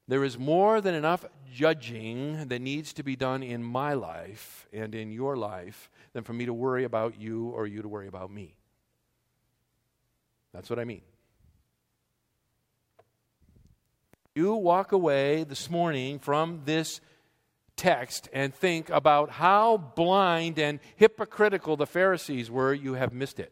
There 0.07 0.23
is 0.23 0.38
more 0.38 0.81
than 0.81 0.93
enough 0.93 1.25
judging 1.51 2.47
that 2.47 2.61
needs 2.61 2.93
to 2.93 3.03
be 3.03 3.15
done 3.15 3.41
in 3.41 3.63
my 3.63 3.93
life 3.93 4.67
and 4.71 4.93
in 4.93 5.11
your 5.11 5.36
life 5.36 5.89
than 6.13 6.23
for 6.23 6.33
me 6.33 6.45
to 6.45 6.53
worry 6.53 6.83
about 6.83 7.19
you 7.19 7.49
or 7.49 7.65
you 7.65 7.81
to 7.81 7.88
worry 7.88 8.07
about 8.07 8.31
me. 8.31 8.55
That's 10.53 10.69
what 10.69 10.79
I 10.79 10.86
mean. 10.86 11.01
You 14.36 14.53
walk 14.53 14.91
away 14.91 15.43
this 15.43 15.69
morning 15.69 16.19
from 16.19 16.61
this 16.65 17.01
text 17.76 18.30
and 18.34 18.53
think 18.53 18.89
about 18.89 19.30
how 19.30 19.78
blind 19.78 20.59
and 20.59 20.80
hypocritical 20.95 21.78
the 21.78 21.86
Pharisees 21.86 22.49
were, 22.49 22.73
you 22.73 22.93
have 22.93 23.13
missed 23.13 23.39
it. 23.39 23.51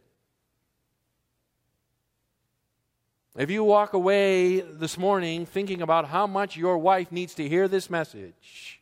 If 3.35 3.49
you 3.49 3.63
walk 3.63 3.93
away 3.93 4.61
this 4.61 4.97
morning 4.97 5.47
thinking 5.47 5.81
about 5.81 6.07
how 6.09 6.27
much 6.27 6.55
your 6.55 6.77
wife 6.77 7.11
needs 7.11 7.33
to 7.35 7.49
hear 7.49 7.67
this 7.67 7.89
message, 7.89 8.79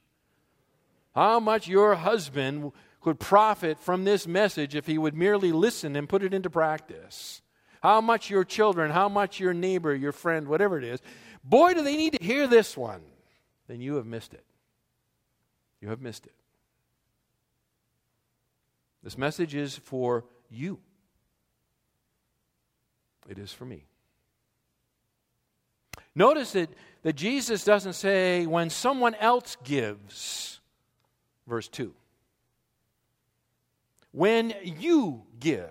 how 1.15 1.39
much 1.39 1.69
your 1.69 1.95
husband 1.95 2.73
could 2.99 3.19
profit 3.19 3.79
from 3.79 4.03
this 4.03 4.27
message 4.27 4.75
if 4.75 4.87
he 4.87 4.97
would 4.97 5.15
merely 5.15 5.51
listen 5.51 5.95
and 5.95 6.09
put 6.09 6.21
it 6.21 6.33
into 6.33 6.49
practice, 6.49 7.41
how 7.81 8.01
much 8.01 8.29
your 8.29 8.43
children, 8.43 8.91
how 8.91 9.07
much 9.07 9.39
your 9.39 9.53
neighbor, 9.53 9.95
your 9.95 10.11
friend, 10.11 10.47
whatever 10.47 10.77
it 10.77 10.83
is, 10.83 11.01
boy, 11.43 11.73
do 11.73 11.81
they 11.81 11.95
need 11.95 12.13
to 12.13 12.23
hear 12.23 12.45
this 12.45 12.75
one, 12.75 13.01
then 13.67 13.79
you 13.79 13.95
have 13.95 14.05
missed 14.05 14.33
it. 14.33 14.43
You 15.81 15.89
have 15.89 16.01
missed 16.01 16.27
it. 16.27 16.33
This 19.03 19.17
message 19.17 19.55
is 19.55 19.77
for 19.77 20.25
you, 20.49 20.79
it 23.27 23.39
is 23.39 23.51
for 23.51 23.65
me. 23.65 23.85
Notice 26.13 26.51
that, 26.51 26.69
that 27.03 27.13
Jesus 27.13 27.63
doesn't 27.63 27.93
say, 27.93 28.45
when 28.45 28.69
someone 28.69 29.15
else 29.15 29.55
gives, 29.63 30.59
verse 31.47 31.69
2. 31.69 31.93
When 34.11 34.53
you 34.61 35.23
give, 35.39 35.69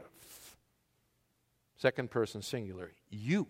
second 1.76 2.10
person 2.10 2.40
singular, 2.40 2.92
you. 3.10 3.46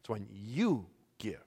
It's 0.00 0.08
when 0.08 0.26
you 0.30 0.86
give. 1.18 1.44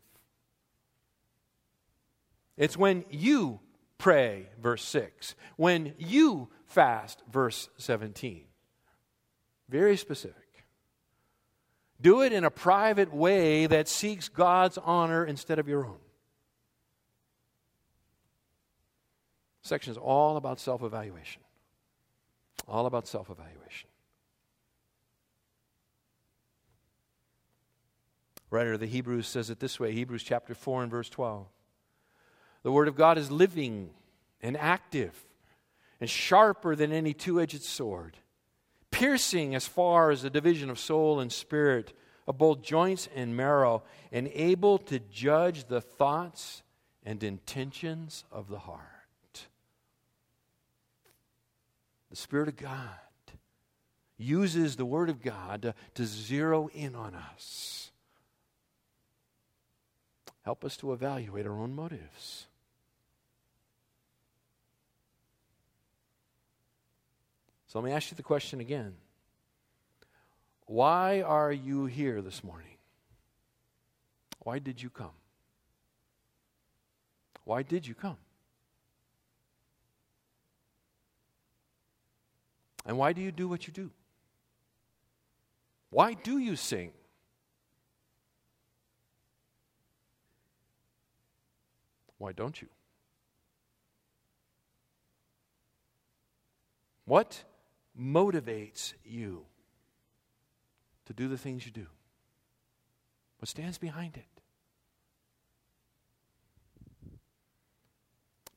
It's 2.55 2.77
when 2.77 3.03
you 3.09 3.59
pray, 4.03 4.49
verse 4.61 4.83
6. 4.83 5.33
When 5.55 5.93
you 5.97 6.49
fast, 6.65 7.23
verse 7.31 7.69
17. 7.77 8.43
Very 9.69 9.95
specific. 9.95 10.65
Do 12.01 12.21
it 12.21 12.33
in 12.33 12.43
a 12.43 12.51
private 12.51 13.13
way 13.13 13.65
that 13.65 13.87
seeks 13.87 14.27
God's 14.27 14.77
honor 14.77 15.25
instead 15.25 15.57
of 15.57 15.69
your 15.69 15.85
own. 15.85 16.01
Section 19.61 19.91
is 19.91 19.97
all 19.97 20.35
about 20.35 20.59
self 20.59 20.83
evaluation. 20.83 21.41
All 22.67 22.85
about 22.87 23.07
self 23.07 23.29
evaluation. 23.29 23.89
Writer 28.49 28.73
of 28.73 28.81
the 28.81 28.85
Hebrews 28.85 29.27
says 29.27 29.49
it 29.49 29.61
this 29.61 29.79
way 29.79 29.93
Hebrews 29.93 30.23
chapter 30.23 30.53
4 30.53 30.83
and 30.83 30.91
verse 30.91 31.09
12. 31.09 31.47
The 32.63 32.71
Word 32.71 32.87
of 32.87 32.95
God 32.95 33.17
is 33.17 33.29
living 33.29 33.91
and 34.41 34.57
active 34.57 35.13
and 35.99 36.09
sharper 36.09 36.75
than 36.75 36.91
any 36.91 37.13
two 37.13 37.39
edged 37.39 37.61
sword 37.61 38.17
piercing 38.93 39.55
as 39.55 39.67
far 39.67 40.11
as 40.11 40.21
the 40.21 40.29
division 40.29 40.69
of 40.69 40.79
soul 40.79 41.19
and 41.19 41.31
spirit, 41.31 41.91
of 42.27 42.37
both 42.37 42.61
joints 42.61 43.09
and 43.15 43.35
marrow, 43.35 43.83
and 44.11 44.29
able 44.33 44.77
to 44.77 44.99
judge 45.11 45.65
the 45.65 45.81
thoughts 45.81 46.61
and 47.03 47.21
intentions 47.23 48.23
of 48.31 48.47
the 48.47 48.59
heart. 48.59 48.79
The 52.11 52.15
Spirit 52.15 52.47
of 52.47 52.55
God 52.55 52.79
uses 54.17 54.75
the 54.75 54.85
Word 54.85 55.09
of 55.09 55.21
God 55.21 55.63
to, 55.63 55.73
to 55.95 56.05
zero 56.05 56.69
in 56.73 56.95
on 56.95 57.15
us. 57.15 57.91
Help 60.43 60.63
us 60.63 60.77
to 60.77 60.93
evaluate 60.93 61.47
our 61.47 61.59
own 61.59 61.73
motives. 61.73 62.45
So 67.73 67.79
let 67.79 67.87
me 67.87 67.91
ask 67.91 68.11
you 68.11 68.15
the 68.15 68.21
question 68.21 68.59
again. 68.59 68.93
Why 70.67 71.23
are 71.23 71.51
you 71.51 71.85
here 71.85 72.21
this 72.21 72.43
morning? 72.43 72.77
Why 74.41 74.59
did 74.59 74.79
you 74.79 74.91
come? 74.91 75.15
Why 77.45 77.63
did 77.63 77.87
you 77.87 77.95
come? 77.95 78.17
And 82.85 82.95
why 82.95 83.11
do 83.11 83.21
you 83.21 83.31
do 83.31 83.47
what 83.47 83.65
you 83.65 83.73
do? 83.73 83.89
Why 85.89 86.13
do 86.13 86.37
you 86.37 86.55
sing? 86.55 86.91
Why 92.19 92.33
don't 92.33 92.61
you? 92.61 92.67
What 97.05 97.43
motivates 97.99 98.93
you 99.03 99.45
to 101.05 101.13
do 101.13 101.27
the 101.27 101.37
things 101.37 101.65
you 101.65 101.71
do? 101.71 101.87
What 103.39 103.49
stands 103.49 103.77
behind 103.77 104.17
it? 104.17 104.25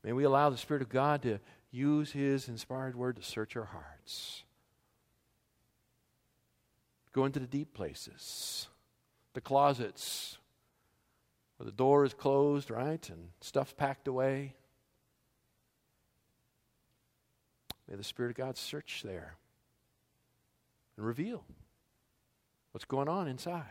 May 0.03 0.13
we 0.13 0.25
allow 0.25 0.51
the 0.51 0.57
Spirit 0.57 0.83
of 0.83 0.89
God 0.89 1.23
to 1.23 1.41
use 1.73 2.13
His 2.13 2.49
inspired 2.49 2.95
word 2.95 3.17
to 3.17 3.23
search 3.23 3.57
our 3.57 3.65
hearts. 3.65 4.45
Go 7.13 7.25
into 7.25 7.41
the 7.41 7.47
deep 7.47 7.75
places, 7.75 8.69
the 9.35 9.41
closets 9.41 10.39
where 11.57 11.65
the 11.65 11.73
door 11.73 12.05
is 12.05 12.15
closed, 12.15 12.71
right, 12.71 13.09
and 13.09 13.31
stuff's 13.41 13.73
packed 13.73 14.07
away. 14.07 14.55
May 17.89 17.97
the 17.97 18.05
Spirit 18.05 18.31
of 18.31 18.37
God 18.37 18.57
search 18.57 19.03
there 19.05 19.37
and 20.97 21.07
reveal 21.07 21.45
what's 22.73 22.85
going 22.85 23.09
on 23.09 23.29
inside. 23.29 23.65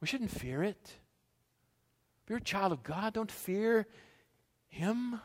We 0.00 0.06
shouldn't 0.06 0.30
fear 0.30 0.62
it. 0.62 0.92
If 2.24 2.30
you're 2.30 2.38
a 2.38 2.42
child 2.42 2.72
of 2.72 2.82
God, 2.82 3.14
don't 3.14 3.30
fear 3.30 3.86
Him. 4.68 5.20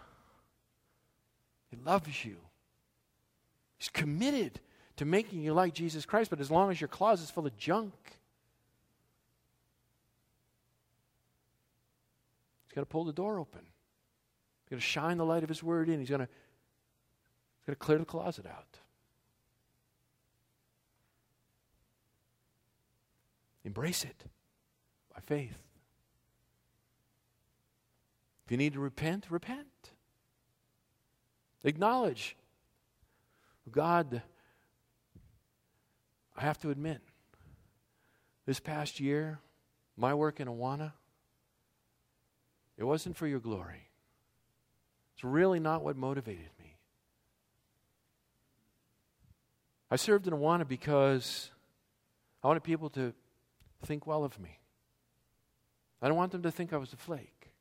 He 1.70 1.78
loves 1.86 2.24
you. 2.24 2.38
He's 3.78 3.90
committed 3.90 4.60
to 4.98 5.06
making 5.06 5.42
you 5.42 5.54
like 5.54 5.74
Jesus 5.74 6.06
Christ, 6.06 6.30
but 6.30 6.40
as 6.40 6.52
long 6.52 6.72
as 6.72 6.80
your 6.80 6.88
closet's 6.88 7.32
full 7.32 7.46
of 7.46 7.58
junk, 7.58 7.94
He's 12.68 12.76
got 12.76 12.82
to 12.82 12.86
pull 12.86 13.04
the 13.04 13.14
door 13.14 13.40
open. 13.40 13.62
He's 14.70 14.76
going 14.76 14.82
to 14.82 14.86
shine 14.86 15.18
the 15.18 15.26
light 15.26 15.42
of 15.42 15.50
His 15.50 15.64
Word 15.64 15.90
in. 15.90 16.00
He's 16.00 16.10
going 16.10 16.20
to, 16.20 16.28
he's 16.28 17.66
going 17.66 17.76
to 17.76 17.80
clear 17.80 17.98
the 17.98 18.06
closet 18.06 18.46
out. 18.46 18.78
Embrace 23.66 24.04
it 24.04 24.26
by 25.12 25.22
faith. 25.22 25.58
If 28.46 28.52
you 28.52 28.58
need 28.58 28.74
to 28.74 28.80
repent, 28.80 29.26
repent. 29.32 29.92
Acknowledge. 31.64 32.38
God, 33.72 34.22
I 36.38 36.42
have 36.42 36.60
to 36.60 36.70
admit, 36.70 37.02
this 38.46 38.60
past 38.60 39.00
year, 39.00 39.40
my 39.98 40.14
work 40.14 40.40
in 40.40 40.48
Awana, 40.48 40.94
it 42.78 42.84
wasn't 42.84 43.18
for 43.18 43.28
your 43.28 43.40
glory. 43.40 43.89
It's 45.20 45.24
really 45.26 45.60
not 45.60 45.84
what 45.84 45.98
motivated 45.98 46.50
me. 46.58 46.78
I 49.92 49.98
served 49.98 50.28
in 50.28 50.34
Awana 50.34 50.66
because 50.66 51.52
I 52.42 52.48
wanted 52.48 52.64
people 52.64 52.90
to 52.92 53.12
think 53.84 54.08
well 54.08 54.24
of 54.24 54.40
me. 54.40 54.60
I 56.02 56.08
don't 56.08 56.16
want 56.16 56.32
them 56.32 56.44
to 56.44 56.52
think 56.52 56.72
I 56.72 56.78
was 56.78 56.94
a 56.94 56.96
flake. 56.96 57.52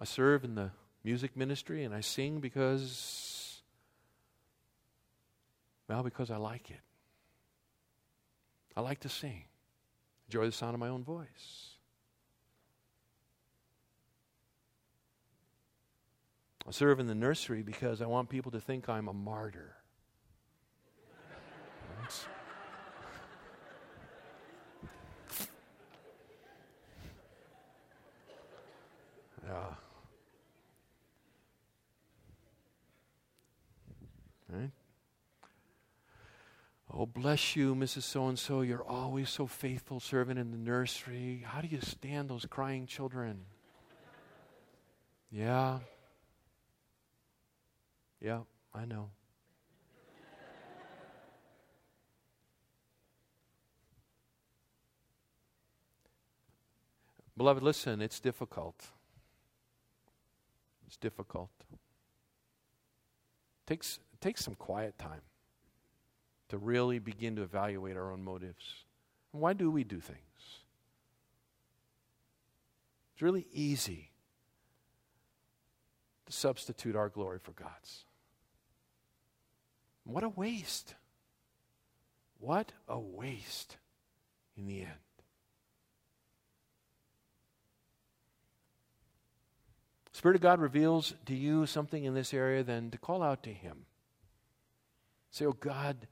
I 0.00 0.04
serve 0.04 0.42
in 0.42 0.56
the 0.56 0.72
music 1.04 1.36
ministry 1.36 1.84
and 1.84 1.94
I 1.94 2.00
sing 2.00 2.40
because, 2.40 3.62
well, 5.88 6.02
because 6.02 6.32
I 6.32 6.38
like 6.38 6.72
it. 6.72 6.80
I 8.76 8.80
like 8.80 9.00
to 9.00 9.08
sing, 9.08 9.44
enjoy 10.28 10.46
the 10.46 10.52
sound 10.52 10.74
of 10.74 10.80
my 10.80 10.88
own 10.88 11.04
voice. 11.04 11.74
I 16.66 16.70
serve 16.70 16.98
in 16.98 17.06
the 17.06 17.14
nursery 17.14 17.62
because 17.62 18.00
I 18.00 18.06
want 18.06 18.30
people 18.30 18.50
to 18.52 18.60
think 18.60 18.88
I'm 18.88 19.06
a 19.08 19.12
martyr. 19.12 19.76
yeah. 29.46 29.74
Oh, 36.96 37.06
bless 37.06 37.56
you, 37.56 37.74
Mrs. 37.74 38.02
So 38.02 38.28
and 38.28 38.38
so. 38.38 38.60
You're 38.60 38.84
always 38.84 39.28
so 39.28 39.48
faithful 39.48 39.98
serving 39.98 40.38
in 40.38 40.52
the 40.52 40.56
nursery. 40.56 41.42
How 41.44 41.60
do 41.60 41.66
you 41.66 41.80
stand 41.80 42.30
those 42.30 42.46
crying 42.46 42.86
children? 42.86 43.40
Yeah. 45.28 45.80
Yeah, 48.20 48.42
I 48.72 48.84
know. 48.84 49.10
Beloved, 57.36 57.64
listen, 57.64 58.00
it's 58.00 58.20
difficult. 58.20 58.86
It's 60.86 60.96
difficult. 60.96 61.50
It 61.72 63.66
takes, 63.66 63.98
it 64.12 64.20
takes 64.20 64.44
some 64.44 64.54
quiet 64.54 64.96
time 64.96 65.22
to 66.54 66.58
really 66.58 67.00
begin 67.00 67.34
to 67.34 67.42
evaluate 67.42 67.96
our 67.96 68.12
own 68.12 68.22
motives. 68.22 68.84
And 69.32 69.42
why 69.42 69.54
do 69.54 69.72
we 69.72 69.82
do 69.82 69.98
things? 69.98 70.20
It's 73.12 73.22
really 73.22 73.48
easy 73.52 74.12
to 76.26 76.32
substitute 76.32 76.94
our 76.94 77.08
glory 77.08 77.40
for 77.42 77.50
God's. 77.50 78.04
What 80.04 80.22
a 80.22 80.28
waste. 80.28 80.94
What 82.38 82.70
a 82.86 83.00
waste 83.00 83.76
in 84.56 84.66
the 84.66 84.82
end. 84.82 84.90
Spirit 90.12 90.36
of 90.36 90.42
God 90.42 90.60
reveals 90.60 91.14
to 91.26 91.34
you 91.34 91.66
something 91.66 92.04
in 92.04 92.14
this 92.14 92.32
area, 92.32 92.62
then 92.62 92.92
to 92.92 92.98
call 92.98 93.24
out 93.24 93.42
to 93.42 93.52
Him. 93.52 93.86
Say, 95.32 95.46
Oh 95.46 95.52
God, 95.52 96.06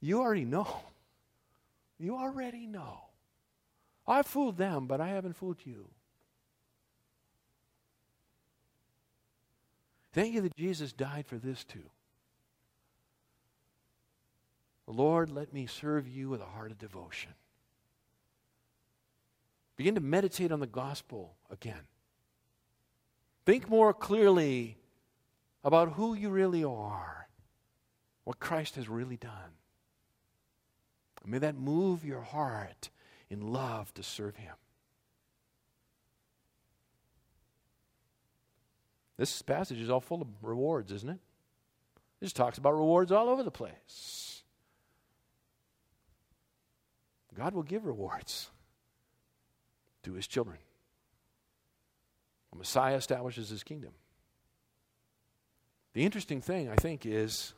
you 0.00 0.20
already 0.20 0.44
know. 0.44 0.68
You 1.98 2.16
already 2.16 2.66
know. 2.66 3.00
I 4.06 4.22
fooled 4.22 4.56
them, 4.56 4.86
but 4.86 5.00
I 5.00 5.08
haven't 5.08 5.36
fooled 5.36 5.58
you. 5.64 5.88
Thank 10.12 10.34
you 10.34 10.40
that 10.40 10.56
Jesus 10.56 10.92
died 10.92 11.26
for 11.26 11.36
this 11.36 11.62
too. 11.64 11.90
Lord, 14.86 15.30
let 15.30 15.52
me 15.52 15.66
serve 15.66 16.08
you 16.08 16.28
with 16.28 16.40
a 16.40 16.46
heart 16.46 16.72
of 16.72 16.78
devotion. 16.78 17.32
Begin 19.76 19.94
to 19.94 20.00
meditate 20.00 20.50
on 20.50 20.60
the 20.60 20.66
gospel 20.66 21.36
again. 21.48 21.86
Think 23.46 23.68
more 23.68 23.94
clearly 23.94 24.76
about 25.62 25.92
who 25.92 26.14
you 26.14 26.28
really 26.28 26.64
are, 26.64 27.28
what 28.24 28.40
Christ 28.40 28.74
has 28.76 28.88
really 28.88 29.16
done. 29.16 29.59
May 31.26 31.38
that 31.38 31.54
move 31.54 32.04
your 32.04 32.22
heart 32.22 32.90
in 33.28 33.52
love 33.52 33.92
to 33.94 34.02
serve 34.02 34.36
Him. 34.36 34.54
This 39.16 39.42
passage 39.42 39.78
is 39.78 39.90
all 39.90 40.00
full 40.00 40.22
of 40.22 40.28
rewards, 40.42 40.90
isn't 40.92 41.10
it? 41.10 41.18
It 42.20 42.24
just 42.24 42.36
talks 42.36 42.58
about 42.58 42.72
rewards 42.72 43.12
all 43.12 43.28
over 43.28 43.42
the 43.42 43.50
place. 43.50 44.42
God 47.34 47.54
will 47.54 47.62
give 47.62 47.84
rewards 47.84 48.50
to 50.02 50.14
his 50.14 50.26
children. 50.26 50.58
Messiah 52.54 52.96
establishes 52.96 53.48
his 53.48 53.62
kingdom. 53.62 53.92
The 55.92 56.04
interesting 56.04 56.40
thing, 56.40 56.68
I 56.68 56.76
think, 56.76 57.06
is 57.06 57.54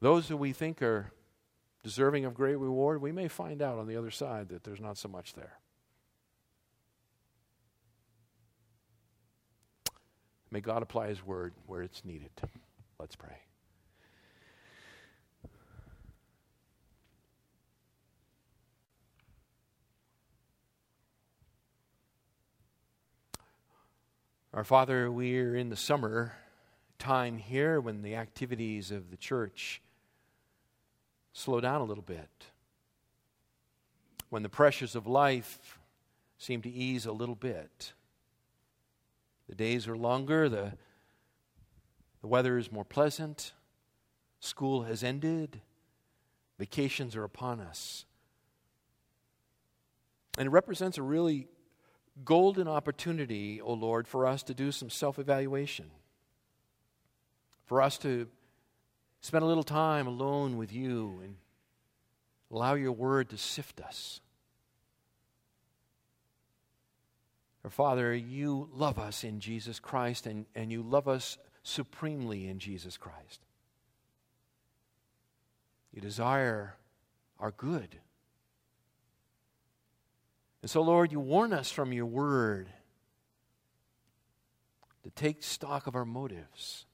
those 0.00 0.28
who 0.28 0.36
we 0.36 0.52
think 0.52 0.82
are 0.82 1.12
deserving 1.86 2.24
of 2.24 2.34
great 2.34 2.56
reward, 2.56 3.00
we 3.00 3.12
may 3.12 3.28
find 3.28 3.62
out 3.62 3.78
on 3.78 3.86
the 3.86 3.96
other 3.96 4.10
side 4.10 4.48
that 4.48 4.64
there's 4.64 4.80
not 4.80 4.98
so 4.98 5.08
much 5.08 5.34
there. 5.34 5.52
May 10.50 10.60
God 10.60 10.82
apply 10.82 11.06
His 11.06 11.24
word 11.24 11.54
where 11.68 11.82
it's 11.82 12.04
needed. 12.04 12.30
Let's 12.98 13.14
pray. 13.14 13.36
Our 24.52 24.64
Father, 24.64 25.08
we're 25.08 25.54
in 25.54 25.68
the 25.68 25.76
summer 25.76 26.32
time 26.98 27.38
here 27.38 27.80
when 27.80 28.02
the 28.02 28.16
activities 28.16 28.90
of 28.90 29.12
the 29.12 29.16
church 29.16 29.80
slow 31.36 31.60
down 31.60 31.82
a 31.82 31.84
little 31.84 32.02
bit. 32.02 32.46
When 34.30 34.42
the 34.42 34.48
pressures 34.48 34.96
of 34.96 35.06
life 35.06 35.78
seem 36.38 36.62
to 36.62 36.70
ease 36.70 37.04
a 37.04 37.12
little 37.12 37.34
bit. 37.34 37.92
The 39.48 39.54
days 39.54 39.86
are 39.86 39.96
longer, 39.96 40.48
the, 40.48 40.72
the 42.20 42.26
weather 42.26 42.58
is 42.58 42.72
more 42.72 42.84
pleasant, 42.84 43.52
school 44.40 44.84
has 44.84 45.04
ended, 45.04 45.60
vacations 46.58 47.14
are 47.14 47.24
upon 47.24 47.60
us. 47.60 48.06
And 50.38 50.46
it 50.46 50.50
represents 50.50 50.98
a 50.98 51.02
really 51.02 51.48
golden 52.24 52.66
opportunity, 52.66 53.60
O 53.60 53.66
oh 53.66 53.74
Lord, 53.74 54.08
for 54.08 54.26
us 54.26 54.42
to 54.44 54.54
do 54.54 54.72
some 54.72 54.90
self 54.90 55.18
evaluation, 55.18 55.90
for 57.66 57.80
us 57.80 57.98
to 57.98 58.26
spend 59.26 59.42
a 59.42 59.46
little 59.46 59.64
time 59.64 60.06
alone 60.06 60.56
with 60.56 60.72
you 60.72 61.18
and 61.24 61.34
allow 62.52 62.74
your 62.74 62.92
word 62.92 63.28
to 63.28 63.36
sift 63.36 63.80
us. 63.80 64.20
Our 67.64 67.70
Father, 67.70 68.14
you 68.14 68.68
love 68.72 69.00
us 69.00 69.24
in 69.24 69.40
Jesus 69.40 69.80
Christ 69.80 70.26
and, 70.28 70.46
and 70.54 70.70
you 70.70 70.80
love 70.80 71.08
us 71.08 71.38
supremely 71.64 72.46
in 72.46 72.60
Jesus 72.60 72.96
Christ. 72.96 73.40
You 75.92 76.00
desire 76.00 76.76
our 77.40 77.50
good. 77.50 77.96
And 80.62 80.70
so, 80.70 80.82
Lord, 80.82 81.10
you 81.10 81.18
warn 81.18 81.52
us 81.52 81.72
from 81.72 81.92
your 81.92 82.06
word 82.06 82.68
to 85.02 85.10
take 85.10 85.42
stock 85.42 85.88
of 85.88 85.96
our 85.96 86.04
motives. 86.04 86.85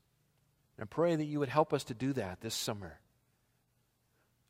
And 0.76 0.84
I 0.84 0.86
pray 0.86 1.16
that 1.16 1.24
you 1.24 1.38
would 1.38 1.48
help 1.48 1.72
us 1.72 1.84
to 1.84 1.94
do 1.94 2.12
that 2.14 2.40
this 2.40 2.54
summer. 2.54 2.98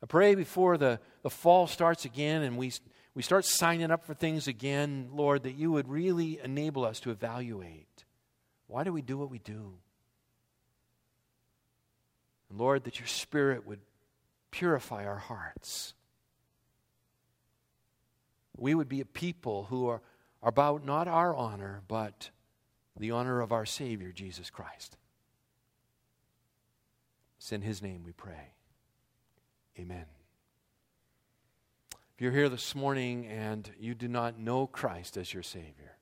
I 0.01 0.05
pray 0.05 0.35
before 0.35 0.77
the, 0.77 0.99
the 1.21 1.29
fall 1.29 1.67
starts 1.67 2.05
again 2.05 2.41
and 2.41 2.57
we, 2.57 2.73
we 3.15 3.21
start 3.21 3.45
signing 3.45 3.91
up 3.91 4.05
for 4.05 4.13
things 4.13 4.47
again, 4.47 5.09
Lord, 5.13 5.43
that 5.43 5.55
you 5.55 5.71
would 5.71 5.87
really 5.87 6.39
enable 6.43 6.85
us 6.85 6.99
to 7.01 7.11
evaluate 7.11 7.87
why 8.73 8.83
do 8.83 8.91
we 8.91 9.03
do 9.03 9.19
what 9.19 9.29
we 9.29 9.37
do? 9.37 9.73
And 12.49 12.57
Lord, 12.57 12.85
that 12.85 12.99
your 12.99 13.07
Spirit 13.07 13.67
would 13.67 13.81
purify 14.49 15.05
our 15.05 15.19
hearts. 15.19 15.93
We 18.57 18.73
would 18.73 18.89
be 18.89 18.99
a 18.99 19.05
people 19.05 19.65
who 19.65 19.87
are, 19.89 20.01
are 20.41 20.49
about 20.49 20.83
not 20.83 21.07
our 21.07 21.35
honor, 21.35 21.83
but 21.87 22.31
the 22.97 23.11
honor 23.11 23.41
of 23.41 23.51
our 23.51 23.65
Savior, 23.65 24.11
Jesus 24.11 24.49
Christ. 24.49 24.97
It's 27.43 27.51
in 27.51 27.61
His 27.61 27.81
name 27.81 28.03
we 28.05 28.13
pray. 28.13 28.53
Amen. 29.77 30.05
If 31.91 32.21
you're 32.21 32.31
here 32.31 32.47
this 32.47 32.73
morning 32.73 33.25
and 33.25 33.69
you 33.77 33.95
do 33.95 34.07
not 34.07 34.39
know 34.39 34.65
Christ 34.65 35.17
as 35.17 35.33
your 35.33 35.43
Savior, 35.43 35.97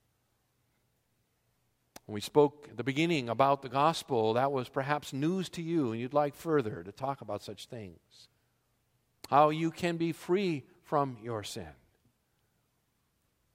when 2.06 2.14
we 2.14 2.22
spoke 2.22 2.68
at 2.70 2.78
the 2.78 2.84
beginning 2.84 3.28
about 3.28 3.64
the 3.64 3.70
gospel, 3.70 4.34
that 4.34 4.52
was 4.52 4.70
perhaps 4.70 5.14
news 5.14 5.50
to 5.50 5.64
you, 5.64 5.92
and 5.92 6.00
you'd 6.00 6.14
like 6.14 6.36
further 6.36 6.84
to 6.84 6.92
talk 6.92 7.22
about 7.22 7.42
such 7.42 7.66
things. 7.66 8.30
How 9.28 9.50
you 9.50 9.72
can 9.72 9.98
be 9.98 10.12
free 10.12 10.64
from 10.84 11.18
your 11.24 11.42
sin. 11.42 11.74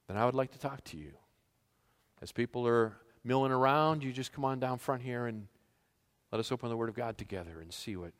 Then 0.08 0.16
I 0.16 0.26
would 0.26 0.34
like 0.34 0.50
to 0.54 0.58
talk 0.58 0.82
to 0.86 0.96
you. 0.96 1.12
As 2.20 2.32
people 2.32 2.66
are 2.66 2.96
milling 3.22 3.52
around, 3.52 4.02
you 4.02 4.12
just 4.12 4.32
come 4.32 4.44
on 4.44 4.58
down 4.58 4.78
front 4.78 5.02
here 5.02 5.26
and 5.26 5.46
let 6.32 6.40
us 6.40 6.50
open 6.52 6.68
the 6.68 6.76
Word 6.76 6.88
of 6.88 6.94
God 6.94 7.18
together 7.18 7.60
and 7.60 7.72
see 7.72 7.96
what, 7.96 8.12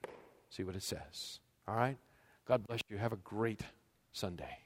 see 0.51 0.65
what 0.65 0.77
it 0.77 0.83
says. 0.83 1.41
All 1.67 1.77
right? 1.77 1.99
God 2.47 2.67
bless 2.67 2.81
you. 2.89 2.99
Have 2.99 3.13
a 3.13 3.17
great 3.17 3.63
Sunday. 4.13 4.66